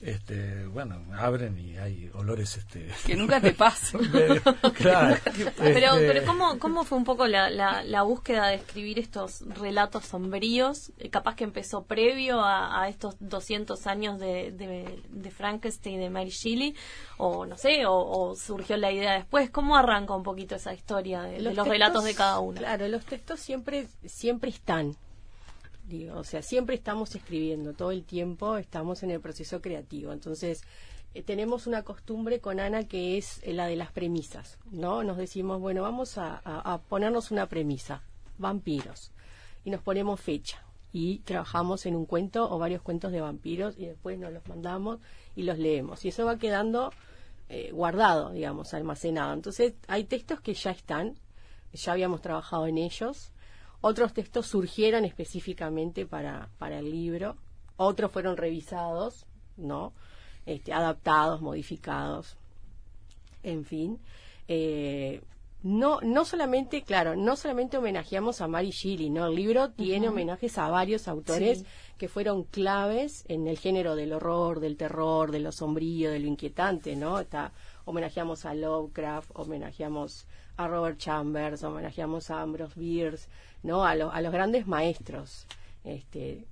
este, 0.00 0.66
bueno, 0.66 1.02
abren 1.18 1.58
y 1.58 1.76
hay 1.78 2.10
olores 2.14 2.56
este 2.56 2.88
Que 3.06 3.16
nunca 3.16 3.40
te 3.40 3.52
pase. 3.52 3.96
medio- 4.12 4.42
claro. 4.74 5.16
Pero, 5.56 5.94
Este, 5.94 6.06
pero 6.06 6.24
¿cómo, 6.26 6.58
¿cómo 6.58 6.84
fue 6.84 6.98
un 6.98 7.04
poco 7.04 7.26
la, 7.26 7.48
la, 7.50 7.82
la 7.82 8.02
búsqueda 8.02 8.48
de 8.48 8.56
escribir 8.56 8.98
estos 8.98 9.42
relatos 9.58 10.04
sombríos? 10.06 10.92
Eh, 10.98 11.08
Capaz 11.10 11.34
que 11.36 11.44
empezó 11.44 11.84
previo 11.84 12.40
a, 12.40 12.82
a 12.82 12.88
estos 12.88 13.16
200 13.20 13.86
años 13.86 14.18
de, 14.20 14.52
de, 14.52 15.02
de 15.08 15.30
Frankenstein 15.30 15.96
y 15.96 15.98
de 15.98 16.10
Mary 16.10 16.30
Shelley, 16.30 16.74
o 17.16 17.46
no 17.46 17.56
sé, 17.56 17.86
o, 17.86 17.94
o 17.96 18.36
surgió 18.36 18.76
la 18.76 18.92
idea 18.92 19.14
después. 19.14 19.50
¿Cómo 19.50 19.76
arranca 19.76 20.14
un 20.14 20.22
poquito 20.22 20.54
esa 20.56 20.74
historia 20.74 21.22
de 21.22 21.32
de 21.32 21.40
los, 21.40 21.54
textos, 21.54 21.68
relatos 21.68 22.04
de 22.04 22.14
cada 22.14 22.38
uno? 22.40 22.58
Claro, 22.58 22.86
los 22.88 23.04
textos 23.06 23.40
siempre, 23.40 23.88
siempre 24.04 24.50
están. 24.50 24.96
Digo, 25.86 26.16
o 26.16 26.24
sea, 26.24 26.42
siempre 26.42 26.74
estamos 26.74 27.14
escribiendo, 27.14 27.72
todo 27.72 27.92
el 27.92 28.02
tiempo 28.04 28.56
estamos 28.56 29.02
en 29.04 29.10
el 29.12 29.20
proceso 29.20 29.60
creativo. 29.60 30.12
Entonces, 30.12 30.62
eh, 31.14 31.22
tenemos 31.22 31.66
una 31.68 31.82
costumbre 31.82 32.40
con 32.40 32.58
Ana 32.58 32.84
que 32.88 33.16
es 33.16 33.40
eh, 33.44 33.52
la 33.52 33.66
de 33.66 33.76
las 33.76 33.92
premisas, 33.92 34.58
¿no? 34.72 35.04
Nos 35.04 35.16
decimos, 35.16 35.60
bueno, 35.60 35.82
vamos 35.82 36.18
a, 36.18 36.40
a- 36.44 36.78
ponernos 36.78 37.30
una 37.30 37.46
premisa, 37.46 38.02
vampiros, 38.38 39.12
y 39.64 39.70
nos 39.70 39.80
ponemos 39.80 40.20
fecha. 40.20 40.60
Y 40.92 41.18
trabajamos 41.20 41.84
en 41.86 41.94
un 41.94 42.06
cuento 42.06 42.50
o 42.50 42.58
varios 42.58 42.80
cuentos 42.82 43.12
de 43.12 43.20
vampiros 43.20 43.78
y 43.78 43.86
después 43.86 44.18
nos 44.18 44.32
los 44.32 44.46
mandamos 44.48 44.98
y 45.36 45.42
los 45.42 45.58
leemos. 45.58 46.04
Y 46.04 46.08
eso 46.08 46.24
va 46.24 46.38
quedando 46.38 46.90
eh, 47.48 47.70
guardado, 47.72 48.30
digamos, 48.30 48.72
almacenado. 48.74 49.34
Entonces, 49.34 49.74
hay 49.88 50.04
textos 50.04 50.40
que 50.40 50.54
ya 50.54 50.70
están, 50.70 51.14
ya 51.72 51.92
habíamos 51.92 52.22
trabajado 52.22 52.66
en 52.66 52.78
ellos. 52.78 53.30
Otros 53.88 54.12
textos 54.12 54.48
surgieron 54.48 55.04
específicamente 55.04 56.06
para, 56.06 56.48
para 56.58 56.80
el 56.80 56.90
libro. 56.90 57.36
Otros 57.76 58.10
fueron 58.10 58.36
revisados, 58.36 59.26
¿no? 59.56 59.92
Este, 60.44 60.72
adaptados, 60.72 61.40
modificados. 61.40 62.36
En 63.44 63.64
fin. 63.64 64.00
Eh, 64.48 65.22
no, 65.62 66.00
no 66.00 66.24
solamente, 66.24 66.82
claro, 66.82 67.14
no 67.14 67.36
solamente 67.36 67.78
homenajeamos 67.78 68.40
a 68.40 68.48
Mary 68.48 68.70
Shelley, 68.70 69.08
¿no? 69.08 69.26
El 69.28 69.36
libro 69.36 69.70
tiene 69.70 70.08
homenajes 70.08 70.58
a 70.58 70.68
varios 70.68 71.06
autores 71.06 71.60
Sí. 71.60 71.66
que 71.96 72.08
fueron 72.08 72.42
claves 72.42 73.24
en 73.28 73.46
el 73.46 73.56
género 73.56 73.94
del 73.94 74.12
horror, 74.14 74.58
del 74.58 74.76
terror, 74.76 75.30
de 75.30 75.38
lo 75.38 75.52
sombrío, 75.52 76.10
de 76.10 76.18
lo 76.18 76.26
inquietante, 76.26 76.96
¿no? 76.96 77.20
Está, 77.20 77.52
homenajeamos 77.84 78.46
a 78.46 78.54
Lovecraft, 78.54 79.30
homenajeamos 79.34 80.26
a 80.56 80.68
Robert 80.68 80.98
Chambers, 80.98 81.62
homenajeamos 81.62 82.30
a 82.30 82.40
Ambrose 82.42 82.78
Bierce, 82.78 83.28
¿no? 83.62 83.84
A, 83.84 83.94
lo- 83.94 84.10
a 84.12 84.20
los 84.20 84.32
grandes 84.32 84.66
maestros. 84.66 85.46
Este, 85.84 86.44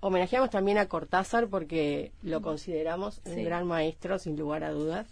homenajeamos 0.00 0.50
también 0.50 0.78
a 0.78 0.86
Cortázar 0.88 1.48
porque 1.48 2.12
lo 2.22 2.40
consideramos 2.42 3.20
un 3.24 3.44
gran 3.44 3.66
maestro, 3.66 4.18
sin 4.18 4.36
lugar 4.38 4.64
a 4.64 4.70
dudas. 4.70 5.06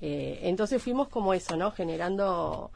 Eh, 0.00 0.40
entonces 0.42 0.82
fuimos 0.82 1.08
como 1.08 1.32
eso, 1.34 1.56
¿no? 1.56 1.70
Generando, 1.72 2.70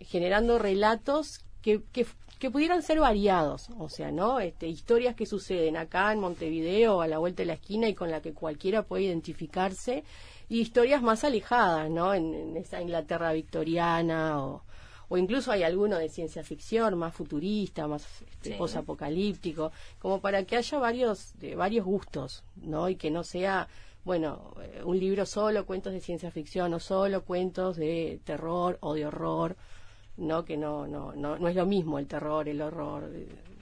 generando 0.00 0.58
relatos 0.58 1.44
que, 1.62 1.82
que, 1.92 2.06
que 2.38 2.50
pudieran 2.50 2.82
ser 2.82 3.00
variados, 3.00 3.68
o 3.78 3.88
sea, 3.88 4.10
¿no? 4.10 4.40
Este, 4.40 4.66
historias 4.66 5.14
que 5.14 5.26
suceden 5.26 5.76
acá 5.76 6.12
en 6.12 6.20
Montevideo, 6.20 7.00
a 7.02 7.06
la 7.08 7.18
vuelta 7.18 7.42
de 7.42 7.46
la 7.46 7.54
esquina 7.54 7.88
y 7.88 7.94
con 7.94 8.10
la 8.10 8.20
que 8.22 8.32
cualquiera 8.32 8.82
puede 8.82 9.04
identificarse, 9.04 10.04
y 10.48 10.60
historias 10.60 11.02
más 11.02 11.22
alejadas, 11.24 11.90
¿no? 11.90 12.12
En, 12.14 12.34
en 12.34 12.56
esa 12.56 12.80
Inglaterra 12.80 13.32
victoriana 13.32 14.42
o, 14.44 14.62
o 15.08 15.16
incluso 15.16 15.52
hay 15.52 15.62
alguno 15.64 15.98
de 15.98 16.08
ciencia 16.08 16.42
ficción 16.42 16.96
más 16.98 17.14
futurista, 17.14 17.86
más 17.86 18.06
este, 18.30 18.50
Sí. 18.50 18.54
posapocalíptico, 18.56 19.70
como 19.98 20.20
para 20.20 20.44
que 20.44 20.56
haya 20.56 20.78
varios 20.78 21.38
de 21.38 21.54
varios 21.56 21.84
gustos, 21.84 22.42
¿no? 22.56 22.88
Y 22.88 22.96
que 22.96 23.10
no 23.10 23.22
sea 23.22 23.68
bueno, 24.02 24.54
eh, 24.62 24.80
un 24.82 24.98
libro 24.98 25.26
solo 25.26 25.66
cuentos 25.66 25.92
de 25.92 26.00
ciencia 26.00 26.30
ficción 26.30 26.72
o 26.72 26.80
solo 26.80 27.22
cuentos 27.22 27.76
de 27.76 28.18
terror 28.24 28.78
o 28.80 28.94
de 28.94 29.04
horror, 29.04 29.56
¿no? 30.20 30.44
Que 30.44 30.56
no 30.56 30.86
no 30.86 31.12
no 31.14 31.38
no 31.38 31.48
es 31.48 31.56
lo 31.56 31.66
mismo 31.66 31.98
el 31.98 32.06
terror, 32.06 32.48
el 32.48 32.62
horror, 32.62 33.10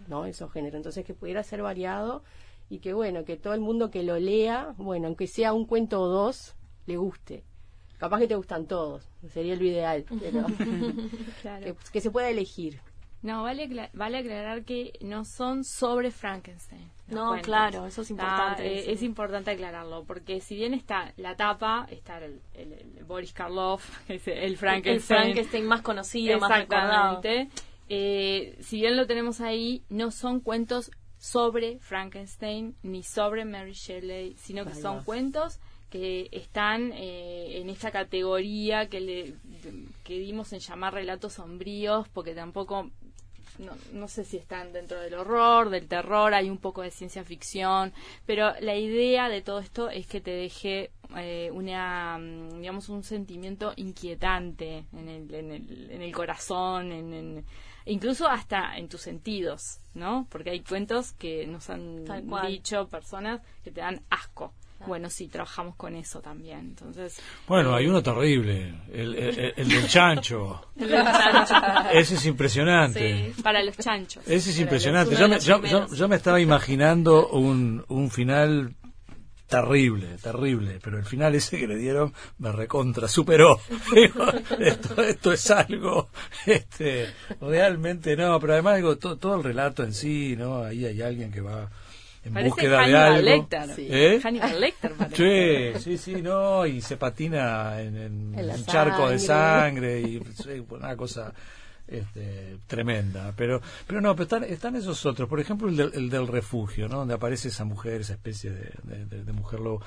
¿no? 0.09 0.27
Esos 0.27 0.53
géneros. 0.53 0.77
Entonces 0.77 1.05
que 1.05 1.15
pudiera 1.15 1.43
ser 1.43 1.63
variado 1.63 2.23
y 2.69 2.81
que 2.81 2.93
bueno, 2.93 3.25
que 3.25 3.37
todo 3.37 3.55
el 3.55 3.61
mundo 3.61 3.91
que 3.91 4.03
lo 4.03 4.19
lea, 4.19 4.75
bueno, 4.77 5.07
aunque 5.07 5.27
sea 5.27 5.53
un 5.55 5.65
cuento 5.65 6.01
o 6.03 6.09
dos, 6.09 6.55
le 6.87 6.97
guste. 6.97 7.45
Capaz 7.99 8.21
que 8.21 8.29
te 8.29 8.37
gustan 8.37 8.67
todos, 8.67 9.09
sería 9.33 9.57
lo 9.57 9.65
ideal, 9.65 10.05
pero 10.21 10.45
Claro. 11.43 11.65
que, 11.65 11.75
que 11.93 12.01
se 12.01 12.11
pueda 12.11 12.29
elegir. 12.29 12.81
No, 13.23 13.43
vale, 13.43 13.91
vale 13.95 14.19
aclarar 14.19 14.65
que 14.65 14.93
no 15.01 15.25
son 15.25 15.65
sobre 15.65 16.11
Frankenstein. 16.13 16.89
No, 17.11 17.29
cuentos. 17.29 17.47
claro, 17.47 17.87
eso 17.87 18.03
es 18.03 18.11
Está, 18.11 18.23
importante 18.23 18.67
eh, 18.67 18.93
es 18.93 19.03
importante 19.03 19.51
aclararlo, 19.51 20.05
porque 20.05 20.41
si 20.41 20.57
bien 20.57 20.75
está 20.75 21.13
la 21.17 21.37
tapa, 21.37 21.87
está 21.91 22.19
el, 22.25 22.41
el- 22.55 22.73
el 22.99 23.05
Boris 23.05 23.33
Karloff, 23.33 23.89
el 24.09 24.19
Frankenstein. 24.57 24.95
El 24.95 25.01
Frankenstein 25.01 25.67
más 25.67 25.83
conocido, 25.83 26.39
más 26.39 26.51
recordado. 26.59 27.21
Eh, 27.91 28.57
si 28.61 28.81
bien 28.81 28.97
lo 28.97 29.07
tenemos 29.07 29.41
ahí, 29.41 29.83
no 29.89 30.11
son 30.11 30.41
cuentos 30.41 30.91
sobre 31.17 31.79
Frankenstein 31.79 32.77
ni 32.83 33.03
sobre 33.03 33.45
Mary 33.45 33.73
Shelley, 33.73 34.35
sino 34.37 34.65
que 34.65 34.75
son 34.75 35.03
cuentos 35.05 35.59
que 35.91 36.29
están 36.33 36.93
eh, 36.93 37.61
en 37.63 37.71
esta 37.71 37.91
categoría 37.91 38.89
que 38.91 39.01
le 39.01 39.35
que 40.05 40.19
dimos 40.19 40.53
en 40.53 40.59
llamar 40.61 40.93
relatos 40.93 41.33
sombríos, 41.35 42.07
porque 42.11 42.35
tampoco 42.35 42.91
no, 43.59 43.73
no 43.93 44.09
sé 44.09 44.25
si 44.25 44.37
están 44.37 44.73
dentro 44.73 45.01
del 45.01 45.15
horror, 45.15 45.71
del 45.71 45.87
terror, 45.89 46.35
hay 46.35 46.49
un 46.51 46.59
poco 46.59 46.83
de 46.83 46.91
ciencia 46.91 47.25
ficción, 47.25 47.93
pero 48.27 48.53
la 48.61 48.77
idea 48.77 49.29
de 49.29 49.43
todo 49.43 49.59
esto 49.61 49.91
es 49.91 50.07
que 50.07 50.21
te 50.21 50.31
deje 50.31 50.91
eh, 51.17 51.51
una, 51.53 52.19
mm, 52.19 52.61
digamos, 52.61 52.89
un 52.89 53.03
sentimiento 53.03 53.73
inquietante 53.77 54.85
en 54.93 55.09
el, 55.09 55.35
en 55.35 55.51
el, 55.53 55.91
en 55.91 56.03
el 56.03 56.13
corazón, 56.13 56.93
en, 56.93 57.13
en- 57.13 57.45
incluso 57.87 58.29
hasta 58.29 58.77
en 58.77 58.89
tus 58.89 59.01
sentidos, 59.03 59.81
¿no? 59.95 60.27
Porque 60.31 60.51
hay 60.51 60.61
cuentos 60.61 61.13
que 61.13 61.47
nos 61.47 61.71
han 61.71 62.05
dicho 62.49 62.87
personas 62.89 63.41
que 63.65 63.71
te 63.71 63.81
dan 63.81 64.03
asco. 64.11 64.53
Bueno, 64.87 65.11
sí, 65.11 65.29
trabajamos 65.29 65.77
con 65.77 65.97
eso 65.97 66.21
también. 66.21 66.61
Entonces, 66.61 67.21
bueno, 67.47 67.75
hay 67.75 67.87
uno 67.87 68.03
terrible, 68.03 68.75
el, 68.93 69.15
el, 69.15 69.69
del 69.69 69.89
chancho. 69.89 70.71
Ese 71.93 72.15
es 72.15 72.27
impresionante. 72.27 73.33
Sí, 73.35 73.43
para 73.43 73.63
los 73.63 73.77
chanchos. 73.77 74.27
Ese 74.27 74.51
es 74.51 74.59
impresionante. 74.61 75.17
Yo 75.17 75.29
me, 75.29 75.41
yo, 75.41 75.87
yo 75.89 76.09
me, 76.09 76.17
estaba 76.17 76.41
imaginando 76.41 77.29
un, 77.29 77.85
un 77.89 78.11
final 78.11 78.75
terrible, 79.49 80.19
terrible, 80.23 80.79
pero 80.83 80.99
el 80.99 81.05
final 81.05 81.35
ese 81.35 81.59
que 81.59 81.67
le 81.67 81.77
dieron 81.77 82.13
me 82.39 82.53
recontra 82.53 83.09
superó. 83.09 83.59
esto, 84.59 85.03
esto 85.03 85.33
es 85.33 85.51
algo, 85.51 86.11
este, 86.47 87.09
realmente 87.41 88.17
no, 88.17 88.39
pero 88.39 88.53
además 88.53 88.77
digo, 88.77 88.97
todo, 88.99 89.17
todo 89.17 89.37
el 89.37 89.45
relato 89.45 89.83
en 89.83 89.95
sí, 89.95 90.37
¿no? 90.37 90.63
Ahí 90.63 90.85
hay 90.85 91.01
alguien 91.01 91.33
que 91.33 91.41
va 91.41 91.71
en 92.29 92.45
búsqueda 92.45 92.87
de 92.87 92.97
algo. 92.97 93.23
Lecter. 93.23 93.75
Sí. 93.75 93.89
¿Eh? 93.91 94.21
Hannibal 94.23 94.61
Lecter, 94.61 94.93
sí, 95.15 95.81
sí, 95.81 95.99
sí, 95.99 96.23
no, 96.23 96.67
y 96.67 96.81
se 96.81 96.97
patina 96.97 97.81
en, 97.81 98.35
un 98.37 98.65
charco 98.65 99.09
de 99.11 99.19
sangre 99.19 100.01
y 100.01 100.23
una 100.71 100.97
cosa 100.97 101.33
este, 101.89 102.59
tremenda. 102.67 103.33
Pero, 103.37 103.61
pero 103.87 104.01
no, 104.01 104.15
pero 104.15 104.25
están, 104.25 104.45
están 104.45 104.77
esos 104.77 105.05
otros. 105.07 105.29
Por 105.29 105.41
ejemplo, 105.41 105.69
el, 105.69 105.81
el 105.95 106.11
del 106.11 106.29
refugio, 106.29 106.89
¿no? 106.89 106.99
Donde 106.99 107.15
aparece 107.15 107.49
esa 107.49 107.65
mujer, 107.65 108.03
esa 108.03 108.13
especie 108.13 108.51
de, 108.51 109.07
de, 109.07 109.33
mujer 109.33 109.61
lobo. 109.61 109.83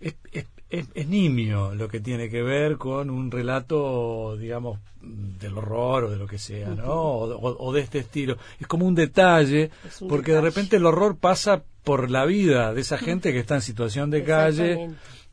Es, 0.00 0.14
es, 0.32 0.46
es, 0.94 1.08
nimio 1.08 1.74
lo 1.74 1.88
que 1.88 2.00
tiene 2.00 2.28
que 2.28 2.42
ver 2.42 2.76
con 2.76 3.10
un 3.10 3.30
relato, 3.30 4.36
digamos, 4.36 4.78
del 5.00 5.58
horror 5.58 6.04
o 6.04 6.10
de 6.10 6.16
lo 6.16 6.26
que 6.26 6.38
sea, 6.38 6.68
¿no? 6.68 6.92
O, 6.92 7.72
de 7.72 7.80
este 7.80 7.98
estilo. 7.98 8.36
Es 8.58 8.66
como 8.66 8.86
un 8.86 8.94
detalle, 8.94 9.70
porque 10.08 10.32
de 10.32 10.40
repente 10.40 10.76
el 10.76 10.86
horror 10.86 11.16
pasa 11.16 11.62
por 11.84 12.10
la 12.10 12.24
vida 12.24 12.72
de 12.72 12.82
esa 12.82 12.98
gente 12.98 13.32
que 13.32 13.40
está 13.40 13.56
en 13.56 13.62
situación 13.62 14.10
de 14.10 14.24
calle 14.24 14.90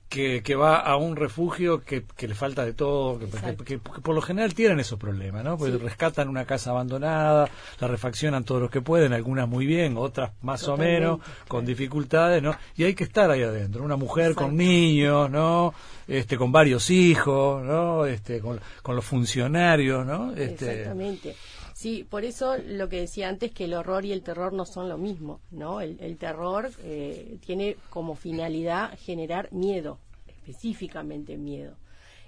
que, 0.10 0.42
que, 0.42 0.56
va 0.56 0.80
a 0.80 0.96
un 0.96 1.16
refugio 1.16 1.84
que, 1.84 2.04
que 2.16 2.28
le 2.28 2.36
falta 2.36 2.64
de 2.66 2.74
todo, 2.74 3.20
que, 3.66 3.78
por 3.78 4.16
lo 4.16 4.22
general 4.22 4.54
tienen 4.54 4.80
esos 4.80 4.98
problemas, 4.98 5.44
¿no? 5.44 5.58
Porque 5.58 5.78
rescatan 5.78 6.30
una 6.30 6.46
casa 6.46 6.72
abandonada, 6.72 7.50
la 7.80 7.88
refaccionan 7.88 8.44
todos 8.44 8.62
los 8.62 8.72
que 8.72 8.82
pueden, 8.82 9.14
algunas 9.14 9.48
muy 9.48 9.66
bien, 9.66 9.98
otras 9.98 10.32
más 10.42 10.68
o 10.68 10.78
menos, 10.78 11.20
con 11.48 11.66
dificultades, 11.66 12.42
¿no? 12.42 12.56
Y 12.76 12.84
hay 12.86 12.94
que 12.94 13.04
estar 13.04 13.30
ahí 13.30 13.44
adentro, 13.44 13.84
una 13.84 13.98
mujer 13.98 14.34
con 14.34 14.56
niños, 14.56 15.30
¿no? 15.30 15.74
Este, 16.08 16.38
con 16.38 16.52
varios 16.52 16.90
hijos, 16.90 17.64
¿no? 17.64 18.06
Este, 18.06 18.40
con, 18.40 18.60
con 18.82 18.96
los 18.96 19.04
funcionarios, 19.04 20.06
¿no? 20.06 20.32
Este, 20.32 20.82
Exactamente. 20.82 21.36
Sí, 21.78 22.04
por 22.10 22.26
eso 22.26 22.58
lo 22.58 22.90
que 22.90 23.02
decía 23.02 23.30
antes, 23.30 23.52
que 23.52 23.66
el 23.66 23.76
horror 23.76 24.04
y 24.04 24.12
el 24.12 24.24
terror 24.24 24.52
no 24.52 24.66
son 24.66 24.90
lo 24.90 24.98
mismo, 24.98 25.42
¿no? 25.52 25.80
El, 25.80 26.18
terror 26.18 26.72
eh, 26.82 27.38
tiene 27.46 27.78
como 27.92 28.16
finalidad 28.16 28.98
generar 28.98 29.54
miedo, 29.54 30.00
específicamente 30.26 31.38
miedo. 31.38 31.76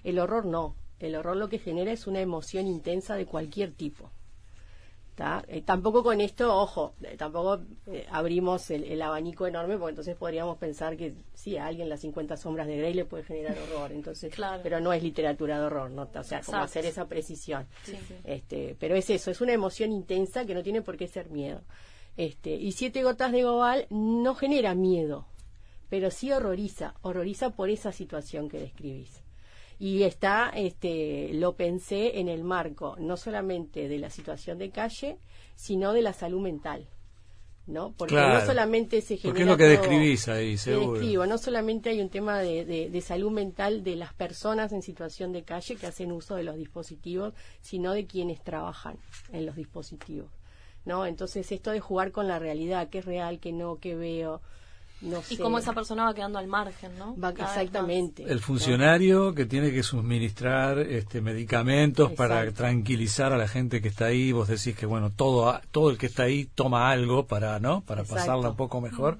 El 0.03 0.19
horror 0.19 0.45
no. 0.45 0.75
El 0.99 1.15
horror 1.15 1.35
lo 1.35 1.49
que 1.49 1.57
genera 1.57 1.91
es 1.91 2.05
una 2.05 2.19
emoción 2.19 2.67
intensa 2.67 3.15
de 3.15 3.25
cualquier 3.25 3.71
tipo. 3.71 4.11
Eh, 5.47 5.61
tampoco 5.65 6.01
con 6.01 6.21
esto, 6.21 6.55
ojo, 6.55 6.93
eh, 7.03 7.17
tampoco 7.17 7.61
eh, 7.87 8.05
abrimos 8.09 8.69
el, 8.71 9.01
abanico 9.01 9.47
enorme, 9.47 9.77
porque 9.77 9.91
entonces 9.91 10.15
podríamos 10.15 10.57
pensar 10.57 10.95
que 10.95 11.13
sí, 11.33 11.57
a 11.57 11.65
alguien 11.65 11.89
las 11.89 11.99
50 12.01 12.37
sombras 12.37 12.67
de 12.67 12.77
Grey 12.77 12.93
le 12.93 13.05
puede 13.05 13.23
generar 13.23 13.57
horror, 13.57 13.91
entonces, 13.91 14.33
pero 14.63 14.79
no 14.79 14.93
es 14.93 15.03
literatura 15.03 15.59
de 15.59 15.65
horror, 15.65 15.91
¿no? 15.91 16.09
O 16.13 16.23
sea, 16.23 16.41
como 16.41 16.59
hacer 16.59 16.85
esa 16.85 17.07
precisión. 17.07 17.67
Este, 18.23 18.77
pero 18.79 18.95
es 18.95 19.09
eso, 19.09 19.29
es 19.29 19.41
una 19.41 19.53
emoción 19.53 19.91
intensa 19.91 20.45
que 20.45 20.53
no 20.53 20.63
tiene 20.63 20.81
por 20.81 20.95
qué 20.95 21.07
ser 21.07 21.29
miedo. 21.29 21.61
Este, 22.15 22.55
y 22.55 22.71
Siete 22.71 23.03
Gotas 23.03 23.31
de 23.31 23.43
Gobal 23.43 23.87
no 23.89 24.35
genera 24.35 24.73
miedo, 24.73 25.27
pero 25.89 26.11
sí 26.11 26.31
horroriza, 26.31 26.95
horroriza 27.01 27.49
por 27.49 27.69
esa 27.69 27.91
situación 27.91 28.47
que 28.47 28.59
describís 28.59 29.23
y 29.79 30.03
está, 30.03 30.51
este, 30.53 31.31
lo 31.33 31.55
pensé 31.55 32.19
en 32.19 32.27
el 32.27 32.43
marco 32.43 32.97
no 32.99 33.15
solamente 33.15 33.87
de 33.87 33.97
la 33.97 34.09
situación 34.09 34.57
de 34.57 34.71
calle, 34.71 35.17
sino 35.55 35.93
de 35.93 36.01
la 36.01 36.13
salud 36.13 36.41
mental. 36.41 36.87
¿no? 37.65 37.93
Porque 37.95 38.15
no 38.15 38.43
solamente 38.45 38.99
se 39.01 39.17
genera. 39.17 39.29
Porque 39.29 39.41
es 39.43 39.47
lo 39.47 39.57
que 39.57 39.63
describís 39.65 40.27
ahí, 40.27 40.57
seguro. 40.57 40.93
Describo, 40.93 41.27
no 41.27 41.37
solamente 41.37 41.91
hay 41.91 42.01
un 42.01 42.09
tema 42.09 42.39
de, 42.39 42.65
de, 42.65 43.01
salud 43.01 43.31
mental 43.31 43.83
de 43.83 43.95
las 43.95 44.11
personas 44.13 44.73
en 44.73 44.81
situación 44.81 45.31
de 45.33 45.43
calle 45.43 45.75
que 45.75 45.85
hacen 45.85 46.11
uso 46.11 46.35
de 46.35 46.43
los 46.43 46.55
dispositivos, 46.55 47.35
sino 47.61 47.93
de 47.93 48.07
quienes 48.07 48.43
trabajan 48.43 48.97
en 49.31 49.45
los 49.45 49.55
dispositivos. 49.55 50.31
¿no? 50.83 51.05
Entonces, 51.05 51.51
esto 51.51 51.69
de 51.69 51.79
jugar 51.79 52.11
con 52.11 52.27
la 52.27 52.39
realidad, 52.39 52.89
qué 52.89 52.99
es 52.99 53.05
real, 53.05 53.39
qué 53.39 53.51
no, 53.51 53.77
qué 53.77 53.93
veo, 53.95 54.41
y 55.01 55.37
cómo 55.37 55.59
esa 55.59 55.73
persona 55.73 56.05
va 56.05 56.13
quedando 56.13 56.39
al 56.39 56.47
margen, 56.47 56.91
¿no? 56.97 57.15
exactamente. 57.29 58.23
El 58.23 58.39
funcionario 58.39 59.33
que 59.33 59.45
tiene 59.45 59.71
que 59.71 59.83
suministrar 59.83 60.79
este, 60.79 61.21
medicamentos 61.21 62.11
para 62.11 62.51
tranquilizar 62.51 63.31
a 63.31 63.37
la 63.37 63.47
gente 63.47 63.81
que 63.81 63.87
está 63.87 64.05
ahí. 64.05 64.31
Vos 64.31 64.49
decís 64.49 64.75
que, 64.75 64.85
bueno, 64.85 65.11
todo, 65.11 65.59
todo 65.71 65.89
el 65.89 65.97
que 65.97 66.07
está 66.07 66.23
ahí 66.23 66.45
toma 66.53 66.91
algo 66.91 67.25
para, 67.25 67.59
¿no? 67.59 67.81
Para 67.81 68.03
pasarla 68.03 68.49
un 68.49 68.55
poco 68.57 68.81
mejor. 68.81 69.17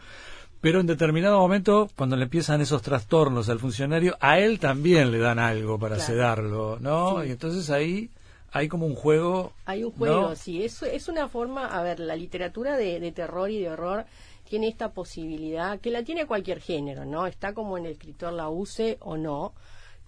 Pero 0.62 0.82
en 0.82 0.88
determinado 0.88 1.40
momento, 1.40 1.90
cuando 1.96 2.18
le 2.18 2.24
empiezan 2.24 2.60
esos 2.60 2.82
trastornos 2.82 3.48
al 3.48 3.60
funcionario, 3.60 4.18
a 4.20 4.40
él 4.40 4.60
también 4.60 5.12
le 5.12 5.20
dan 5.20 5.40
algo 5.40 5.80
para 5.80 5.98
sedarlo, 6.00 6.78
¿no? 6.82 7.24
Y 7.24 7.32
entonces 7.32 7.70
ahí 7.70 8.10
hay 8.52 8.68
como 8.68 8.86
un 8.86 8.96
juego. 8.96 9.54
Hay 9.66 9.86
un 9.86 9.92
juego, 9.92 10.36
sí. 10.36 10.64
Es, 10.64 10.84
es 10.84 11.08
una 11.08 11.30
forma, 11.30 11.68
a 11.68 11.82
ver, 11.84 12.02
la 12.02 12.18
literatura 12.18 12.76
de, 12.76 13.00
de 13.00 13.12
terror 13.14 13.50
y 13.50 13.60
de 13.60 13.70
horror 13.70 14.06
tiene 14.50 14.68
esta 14.68 14.92
posibilidad, 14.92 15.80
que 15.80 15.92
la 15.92 16.04
tiene 16.04 16.26
cualquier 16.26 16.60
género, 16.60 17.06
¿no? 17.06 17.28
Está 17.28 17.54
como 17.54 17.78
en 17.78 17.86
el 17.86 17.94
escritor 17.94 18.34
la 18.34 18.50
use 18.50 18.98
o 19.00 19.16
no, 19.16 19.54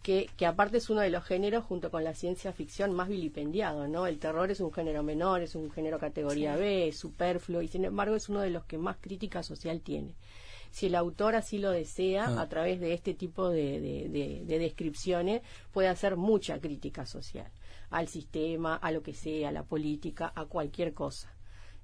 que, 0.01 0.27
que, 0.35 0.47
aparte 0.47 0.77
es 0.77 0.89
uno 0.89 1.01
de 1.01 1.11
los 1.11 1.23
géneros, 1.23 1.63
junto 1.63 1.91
con 1.91 2.03
la 2.03 2.15
ciencia 2.15 2.51
ficción, 2.51 2.91
más 2.91 3.07
vilipendiado, 3.07 3.87
¿no? 3.87 4.07
El 4.07 4.17
terror 4.17 4.49
es 4.49 4.59
un 4.59 4.73
género 4.73 5.03
menor, 5.03 5.41
es 5.41 5.53
un 5.53 5.69
género 5.69 5.99
categoría 5.99 6.55
B, 6.55 6.87
es 6.87 6.97
superfluo, 6.97 7.61
y 7.61 7.67
sin 7.67 7.85
embargo 7.85 8.15
es 8.15 8.27
uno 8.27 8.41
de 8.41 8.49
los 8.49 8.65
que 8.65 8.79
más 8.79 8.97
crítica 8.99 9.43
social 9.43 9.81
tiene. 9.81 10.15
Si 10.71 10.87
el 10.87 10.95
autor 10.95 11.35
así 11.35 11.59
lo 11.59 11.69
desea, 11.69 12.25
ah. 12.27 12.41
a 12.41 12.49
través 12.49 12.79
de 12.79 12.93
este 12.93 13.13
tipo 13.13 13.49
de, 13.49 14.41
de 14.45 14.59
descripciones, 14.59 15.43
puede 15.71 15.87
hacer 15.87 16.17
mucha 16.17 16.59
crítica 16.59 17.05
social 17.05 17.51
al 17.91 18.07
sistema, 18.07 18.75
a 18.77 18.91
lo 18.91 19.03
que 19.03 19.13
sea, 19.13 19.49
a 19.49 19.51
la 19.51 19.63
política, 19.63 20.31
a 20.33 20.45
cualquier 20.45 20.93
cosa. 20.93 21.31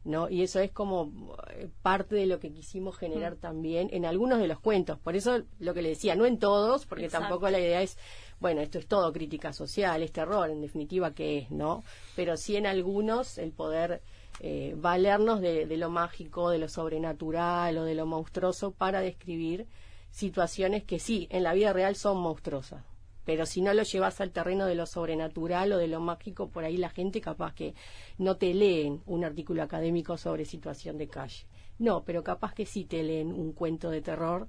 ¿No? 0.03 0.29
Y 0.29 0.41
eso 0.43 0.59
es 0.59 0.71
como 0.71 1.35
eh, 1.49 1.69
parte 1.81 2.15
de 2.15 2.25
lo 2.25 2.39
que 2.39 2.51
quisimos 2.51 2.97
generar 2.97 3.35
mm. 3.35 3.39
también 3.39 3.89
en 3.91 4.05
algunos 4.05 4.39
de 4.39 4.47
los 4.47 4.59
cuentos. 4.59 4.99
Por 4.99 5.15
eso 5.15 5.41
lo 5.59 5.73
que 5.73 5.81
le 5.81 5.89
decía, 5.89 6.15
no 6.15 6.25
en 6.25 6.39
todos, 6.39 6.85
porque 6.85 7.09
tampoco 7.09 7.49
la 7.49 7.59
idea 7.59 7.81
es, 7.81 7.97
bueno, 8.39 8.61
esto 8.61 8.79
es 8.79 8.87
todo 8.87 9.11
crítica 9.11 9.53
social, 9.53 10.01
es 10.01 10.11
terror, 10.11 10.49
en 10.49 10.61
definitiva, 10.61 11.13
que 11.13 11.39
es, 11.39 11.51
¿no? 11.51 11.83
Pero 12.15 12.37
sí 12.37 12.55
en 12.55 12.67
algunos 12.67 13.37
el 13.37 13.51
poder 13.51 14.01
eh, 14.39 14.75
valernos 14.77 15.41
de, 15.41 15.65
de 15.65 15.77
lo 15.77 15.89
mágico, 15.89 16.49
de 16.49 16.59
lo 16.59 16.69
sobrenatural 16.69 17.77
o 17.77 17.83
de 17.83 17.95
lo 17.95 18.05
monstruoso 18.05 18.71
para 18.71 19.01
describir 19.01 19.67
situaciones 20.11 20.83
que 20.83 20.99
sí, 20.99 21.27
en 21.31 21.43
la 21.43 21.53
vida 21.53 21.73
real 21.73 21.95
son 21.95 22.17
monstruosas 22.17 22.83
pero 23.27 23.45
si 23.45 23.59
no 23.59 23.73
lo 23.73 23.83
llevas 23.83 24.21
al 24.21 24.31
terreno 24.31 24.67
de 24.67 24.75
lo 24.75 24.85
sobrenatural 24.85 25.73
o 25.73 25.77
de 25.77 25.89
lo 25.89 25.99
mágico, 25.99 26.47
por 26.47 26.63
ahí 26.63 26.77
la 26.77 26.89
gente 26.89 27.19
capaz 27.19 27.53
que 27.53 27.75
no 28.17 28.37
te 28.37 28.53
leen 28.53 29.01
un 29.05 29.25
artículo 29.25 29.63
académico 29.63 30.17
sobre 30.17 30.45
situación 30.45 30.97
de 30.97 31.09
calle. 31.09 31.45
No, 31.77 32.05
pero 32.05 32.23
capaz 32.23 32.53
que 32.53 32.65
sí 32.65 32.85
te 32.85 33.03
leen 33.03 33.33
un 33.33 33.51
cuento 33.51 33.89
de 33.89 34.01
terror 34.01 34.47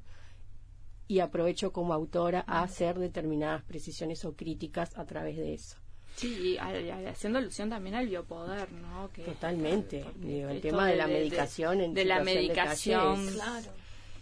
y 1.08 1.18
aprovecho 1.18 1.72
como 1.72 1.92
autora 1.92 2.44
a 2.46 2.62
hacer 2.62 3.00
determinadas 3.00 3.64
precisiones 3.64 4.24
o 4.24 4.36
críticas 4.36 4.96
a 4.96 5.04
través 5.06 5.38
de 5.38 5.54
eso. 5.54 5.76
Sí, 6.14 6.56
haciendo 6.56 7.40
alusión 7.40 7.70
también 7.70 7.96
al 7.96 8.06
biopoder, 8.06 8.70
¿no? 8.70 9.08
Totalmente. 9.24 10.04
el 10.22 10.60
tema 10.60 10.86
de 10.86 10.94
la 10.94 11.08
medicación 11.08 11.80
en 11.80 11.94
de 11.94 12.04
la 12.04 12.22
medicación, 12.22 13.26
claro. 13.26 13.72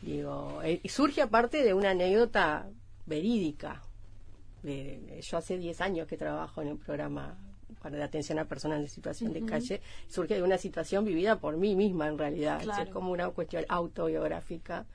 Digo, 0.01 0.63
eh, 0.63 0.81
surge 0.89 1.21
aparte 1.21 1.63
de 1.63 1.75
una 1.75 1.91
anécdota 1.91 2.71
verídica 3.05 3.83
yo 5.21 5.39
hace 5.39 5.59
10 5.59 5.81
años 5.81 6.07
que 6.07 6.17
trabajo 6.17 6.63
en 6.63 6.69
un 6.69 6.79
programa 6.79 7.37
para 7.81 7.97
de 7.97 8.03
atención 8.03 8.39
a 8.39 8.45
personas 8.47 8.81
en 8.81 8.89
situación 8.89 9.33
de 9.33 9.45
calle, 9.45 9.81
surge 10.09 10.35
de 10.35 10.43
una 10.43 10.59
situación 10.59 11.05
vivida 11.05 11.39
por 11.39 11.57
mí 11.57 11.77
misma 11.77 12.09
en 12.09 12.19
realidad, 12.19 12.61
es 12.63 12.89
como 12.91 13.13
una 13.13 13.29
cuestión 13.31 13.65
autobiográfica. 13.69 14.87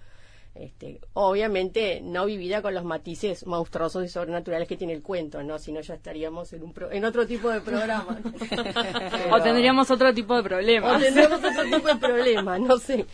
Este, 0.53 0.99
obviamente 1.13 2.01
no 2.01 2.25
vivida 2.25 2.61
con 2.61 2.73
los 2.73 2.83
matices 2.83 3.47
monstruosos 3.47 4.03
y 4.03 4.09
sobrenaturales 4.09 4.67
que 4.67 4.75
tiene 4.75 4.91
el 4.91 5.01
cuento, 5.01 5.41
¿no? 5.43 5.57
Si 5.57 5.71
no 5.71 5.79
ya 5.79 5.93
estaríamos 5.93 6.51
en 6.51 6.63
un 6.63 6.73
en 6.91 7.05
otro 7.05 7.25
tipo 7.25 7.49
de 7.49 7.61
programa. 7.61 8.19
o 9.31 9.41
tendríamos 9.41 9.89
otro 9.89 10.13
tipo 10.13 10.35
de 10.35 10.43
problemas. 10.43 10.97
O 10.97 10.99
tendríamos 10.99 11.39
otro 11.41 11.63
tipo 11.63 11.87
de 11.87 11.95
problemas, 11.95 12.59
no 12.59 12.77
sé. 12.77 13.05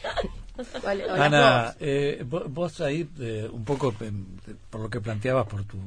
Ana, 1.17 1.75
eh, 1.79 2.25
vos 2.25 2.81
ahí 2.81 3.07
eh, 3.19 3.49
un 3.51 3.63
poco 3.63 3.93
por 4.69 4.81
lo 4.81 4.89
que 4.89 5.01
planteabas 5.01 5.47
por 5.47 5.63
tu 5.63 5.77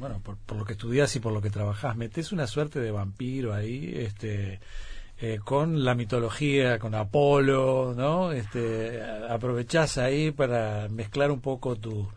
bueno, 0.00 0.18
por, 0.24 0.56
lo 0.56 0.64
que 0.64 0.72
estudias 0.72 1.14
y 1.16 1.20
por 1.20 1.32
lo 1.32 1.42
que 1.42 1.50
trabajás, 1.50 1.94
metes 1.94 2.32
una 2.32 2.46
suerte 2.46 2.80
de 2.80 2.90
vampiro 2.90 3.52
ahí, 3.52 3.92
este, 3.94 4.58
eh, 5.20 5.38
con 5.44 5.84
la 5.84 5.94
mitología, 5.94 6.78
con 6.78 6.94
Apolo, 6.94 7.92
¿no? 7.94 8.32
Este, 8.32 9.02
aprovechás 9.28 9.98
ahí 9.98 10.30
para 10.30 10.88
mezclar 10.88 11.30
un 11.30 11.42
poco 11.42 11.76
tu, 11.76 12.08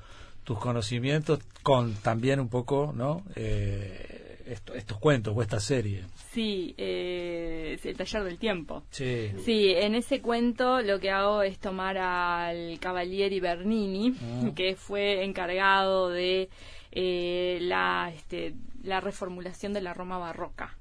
tus 0.45 0.57
conocimientos 0.59 1.39
con 1.61 1.93
también 1.95 2.39
un 2.39 2.47
poco, 2.47 2.93
¿no? 2.95 3.23
Eh, 3.35 4.22
estos 4.45 4.97
cuentos 4.99 5.33
o 5.35 5.41
esta 5.41 5.59
serie. 5.59 6.03
Sí, 6.31 6.73
eh, 6.77 7.77
el 7.83 7.97
taller 7.97 8.23
del 8.23 8.37
tiempo. 8.37 8.83
Sí. 8.89 9.31
Sí, 9.43 9.71
en 9.75 9.95
ese 9.95 10.21
cuento 10.21 10.81
lo 10.81 10.99
que 10.99 11.09
hago 11.11 11.41
es 11.43 11.59
tomar 11.59 11.97
al 11.97 12.79
Cavalieri 12.79 13.39
Bernini, 13.39 14.13
Ah. 14.21 14.51
que 14.55 14.75
fue 14.75 15.23
encargado 15.23 16.09
de 16.09 16.49
eh, 16.91 17.57
la, 17.61 18.11
este, 18.15 18.53
la 18.83 18.99
reformulación 18.99 19.73
de 19.73 19.81
la 19.81 19.93
Roma 19.93 20.17
barroca. 20.17 20.77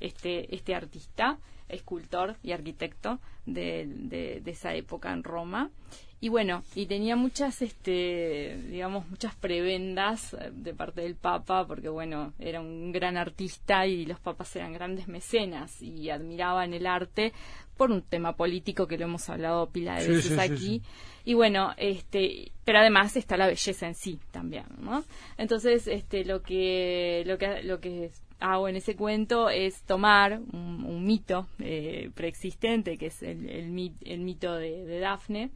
Este, 0.00 0.54
este 0.54 0.74
artista, 0.74 1.38
escultor 1.68 2.36
y 2.42 2.52
arquitecto 2.52 3.18
de, 3.46 3.86
de, 3.86 4.40
de 4.42 4.50
esa 4.50 4.74
época 4.74 5.12
en 5.12 5.22
Roma. 5.24 5.70
Y 6.18 6.30
bueno, 6.30 6.62
y 6.74 6.86
tenía 6.86 7.14
muchas, 7.14 7.60
este, 7.60 8.56
digamos, 8.70 9.06
muchas 9.10 9.34
prebendas 9.34 10.32
eh, 10.34 10.50
de 10.50 10.72
parte 10.72 11.02
del 11.02 11.14
Papa, 11.14 11.66
porque 11.66 11.90
bueno, 11.90 12.32
era 12.38 12.60
un 12.60 12.90
gran 12.90 13.18
artista 13.18 13.86
y 13.86 14.06
los 14.06 14.18
papas 14.18 14.56
eran 14.56 14.72
grandes 14.72 15.08
mecenas 15.08 15.82
y 15.82 16.08
admiraban 16.08 16.72
el 16.72 16.86
arte 16.86 17.34
por 17.76 17.90
un 17.92 18.00
tema 18.00 18.34
político 18.34 18.86
que 18.86 18.96
lo 18.96 19.04
hemos 19.04 19.28
hablado 19.28 19.68
pila 19.68 19.96
de 19.96 20.02
Sí, 20.06 20.10
veces 20.12 20.32
sí, 20.32 20.40
aquí. 20.40 20.56
sí. 20.56 20.82
Y 21.26 21.34
bueno, 21.34 21.74
este, 21.76 22.50
pero 22.64 22.78
además 22.78 23.14
está 23.16 23.36
la 23.36 23.46
belleza 23.48 23.86
en 23.86 23.94
sí 23.94 24.18
también, 24.30 24.64
¿no? 24.78 25.04
Entonces, 25.36 25.86
este, 25.86 26.24
lo 26.24 26.40
que, 26.40 27.24
lo 27.26 27.36
que, 27.36 27.62
lo 27.62 27.78
que 27.80 28.10
hago 28.40 28.68
en 28.68 28.76
ese 28.76 28.96
cuento 28.96 29.48
es 29.50 29.82
tomar 29.82 30.40
un, 30.52 30.84
un 30.84 31.04
mito 31.04 31.46
eh, 31.58 32.10
preexistente, 32.14 32.98
que 32.98 33.06
es 33.06 33.22
el, 33.22 33.48
el, 33.48 33.70
mi- 33.70 33.94
el 34.04 34.20
mito 34.20 34.54
de, 34.54 34.84
de 34.84 34.98
Dafne, 35.00 35.50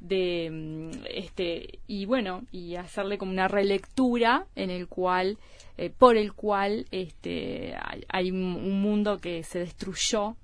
de 0.00 0.50
mm, 0.50 0.90
este 1.10 1.78
y 1.86 2.04
bueno 2.06 2.42
y 2.52 2.74
hacerle 2.76 3.16
como 3.18 3.30
una 3.32 3.48
relectura 3.48 4.46
en 4.56 4.70
el 4.70 4.88
cual 4.88 5.38
eh, 5.78 5.90
por 5.90 6.16
el 6.16 6.32
cual 6.34 6.86
este 6.90 7.74
hay, 8.08 8.30
un, 8.30 8.42
un 8.42 8.80
mundo 8.82 9.18
que 9.18 9.42
se 9.44 9.60
destruyó 9.60 10.36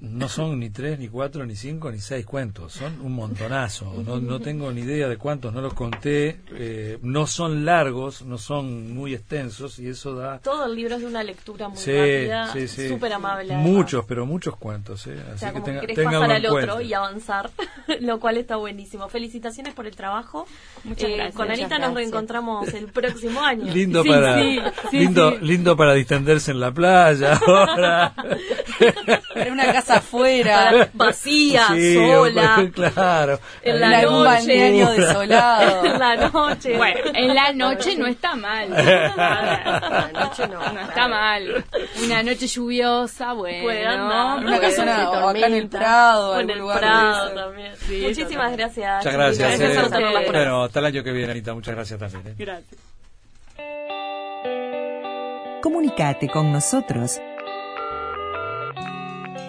no 0.00 0.28
son 0.28 0.58
ni 0.58 0.70
tres, 0.70 0.98
ni 0.98 1.08
cuatro, 1.08 1.44
ni 1.44 1.54
cinco, 1.56 1.90
ni 1.90 1.98
seis 1.98 2.24
cuentos, 2.24 2.72
son 2.72 3.00
un 3.02 3.12
montonazo. 3.14 3.92
No, 4.06 4.18
no 4.20 4.40
tengo 4.40 4.72
ni 4.72 4.80
idea 4.80 5.08
de 5.08 5.16
cuántos, 5.18 5.52
no 5.52 5.60
los 5.60 5.74
conté. 5.74 6.40
eh, 6.52 6.98
no 7.02 7.26
son 7.26 7.64
largos, 7.64 8.22
no 8.22 8.38
son 8.38 8.94
muy 8.94 9.14
extensos 9.14 9.78
y 9.78 9.88
eso 9.88 10.14
da 10.14 10.38
Todo 10.38 10.66
el 10.66 10.74
libro 10.74 10.94
es 10.96 11.02
de 11.02 11.06
una 11.06 11.22
lectura 11.22 11.68
muy 11.68 11.76
Sí, 11.78 11.92
rápida, 11.92 12.52
sí, 12.52 12.68
sí. 12.68 12.88
súper 12.88 13.12
amable. 13.12 13.52
además. 13.54 13.70
muchos, 13.70 14.04
pero 14.06 14.24
muchos 14.26 14.56
cuentos. 14.56 15.06
eh, 15.06 15.16
O 15.28 15.30
Así 15.30 15.38
sea, 15.40 15.48
que 15.52 15.60
como 15.60 15.66
tenga- 15.66 15.80
que 15.86 15.94
pasar 16.02 16.30
al 16.32 16.46
otro 16.46 16.52
cuenta. 16.74 16.82
y 16.82 16.94
avanzar, 16.94 17.50
lo 18.00 18.20
cual 18.20 18.36
está 18.38 18.56
buenísimo. 18.56 19.08
Felicitaciones 19.08 19.74
por 19.74 19.86
el 19.86 19.94
trabajo. 19.96 20.46
Muchas 20.84 21.10
Eh, 21.10 21.14
gracias. 21.16 21.34
Con 21.36 21.50
Anita 21.50 21.78
nos 21.78 21.94
reencontramos 21.94 22.72
el 22.72 22.86
próximo 22.88 23.42
año. 23.42 23.72
Lindo 23.72 24.02
Sí, 24.02 24.08
para 24.08 24.42
sí, 24.42 24.58
sí, 24.90 24.98
lindo 24.98 25.30
sí. 25.32 25.36
lindo 25.42 25.76
para 25.76 25.92
distenderse 25.94 26.50
en 26.52 26.60
la 26.60 26.72
playa 26.72 27.34
ahora. 27.46 28.14
Era 29.34 29.52
una 29.52 29.72
casa 29.72 29.96
afuera, 29.96 30.88
vacía, 30.92 31.66
Sí, 31.74 31.94
sola, 31.94 32.68
claro. 32.74 33.38
en 33.62 33.74
en 33.74 33.80
la 33.80 33.98
algún 33.98 34.18
noche. 34.24 34.28
balneario 34.36 34.90
desolado. 34.90 35.84
en 35.84 35.98
la 35.98 36.16
noche. 36.16 36.76
Bueno, 36.76 37.00
en 37.14 37.34
la 37.34 37.52
noche 37.52 37.96
no 37.96 38.06
está 38.06 38.34
mal. 38.34 38.70
La 38.70 40.10
noche 40.12 40.46
no. 40.48 40.72
No 40.72 40.80
está 40.80 41.08
mal. 41.08 41.64
Una 42.04 42.22
noche 42.22 42.46
lluviosa, 42.46 43.32
bueno. 43.32 43.62
Puede 43.64 43.86
andar. 43.86 44.38
Una 44.44 44.58
casona 44.60 45.10
o 45.10 45.28
acá 45.28 45.46
en 45.46 45.54
el. 45.54 45.68
Prado, 45.68 46.40
en 46.40 46.50
el 46.50 46.58
lugar 46.58 46.78
Prado 46.80 47.30
también. 47.34 47.72
Sí, 47.86 48.02
Muchísimas 48.06 48.52
gracias. 48.56 48.96
Muchas 49.04 49.12
gracias. 49.14 49.58
Gracias 49.60 49.92
eh. 49.92 50.24
bueno, 50.30 50.64
hasta 50.64 50.78
el 50.80 50.86
año 50.86 51.02
que 51.04 51.12
viene, 51.12 51.32
Anita. 51.32 51.54
Muchas 51.54 51.74
gracias 51.74 51.98
también. 52.00 52.26
eh. 52.28 52.34
Gracias. 52.38 52.80
Comunicate 55.62 56.28
con 56.28 56.50
nosotros. 56.52 57.20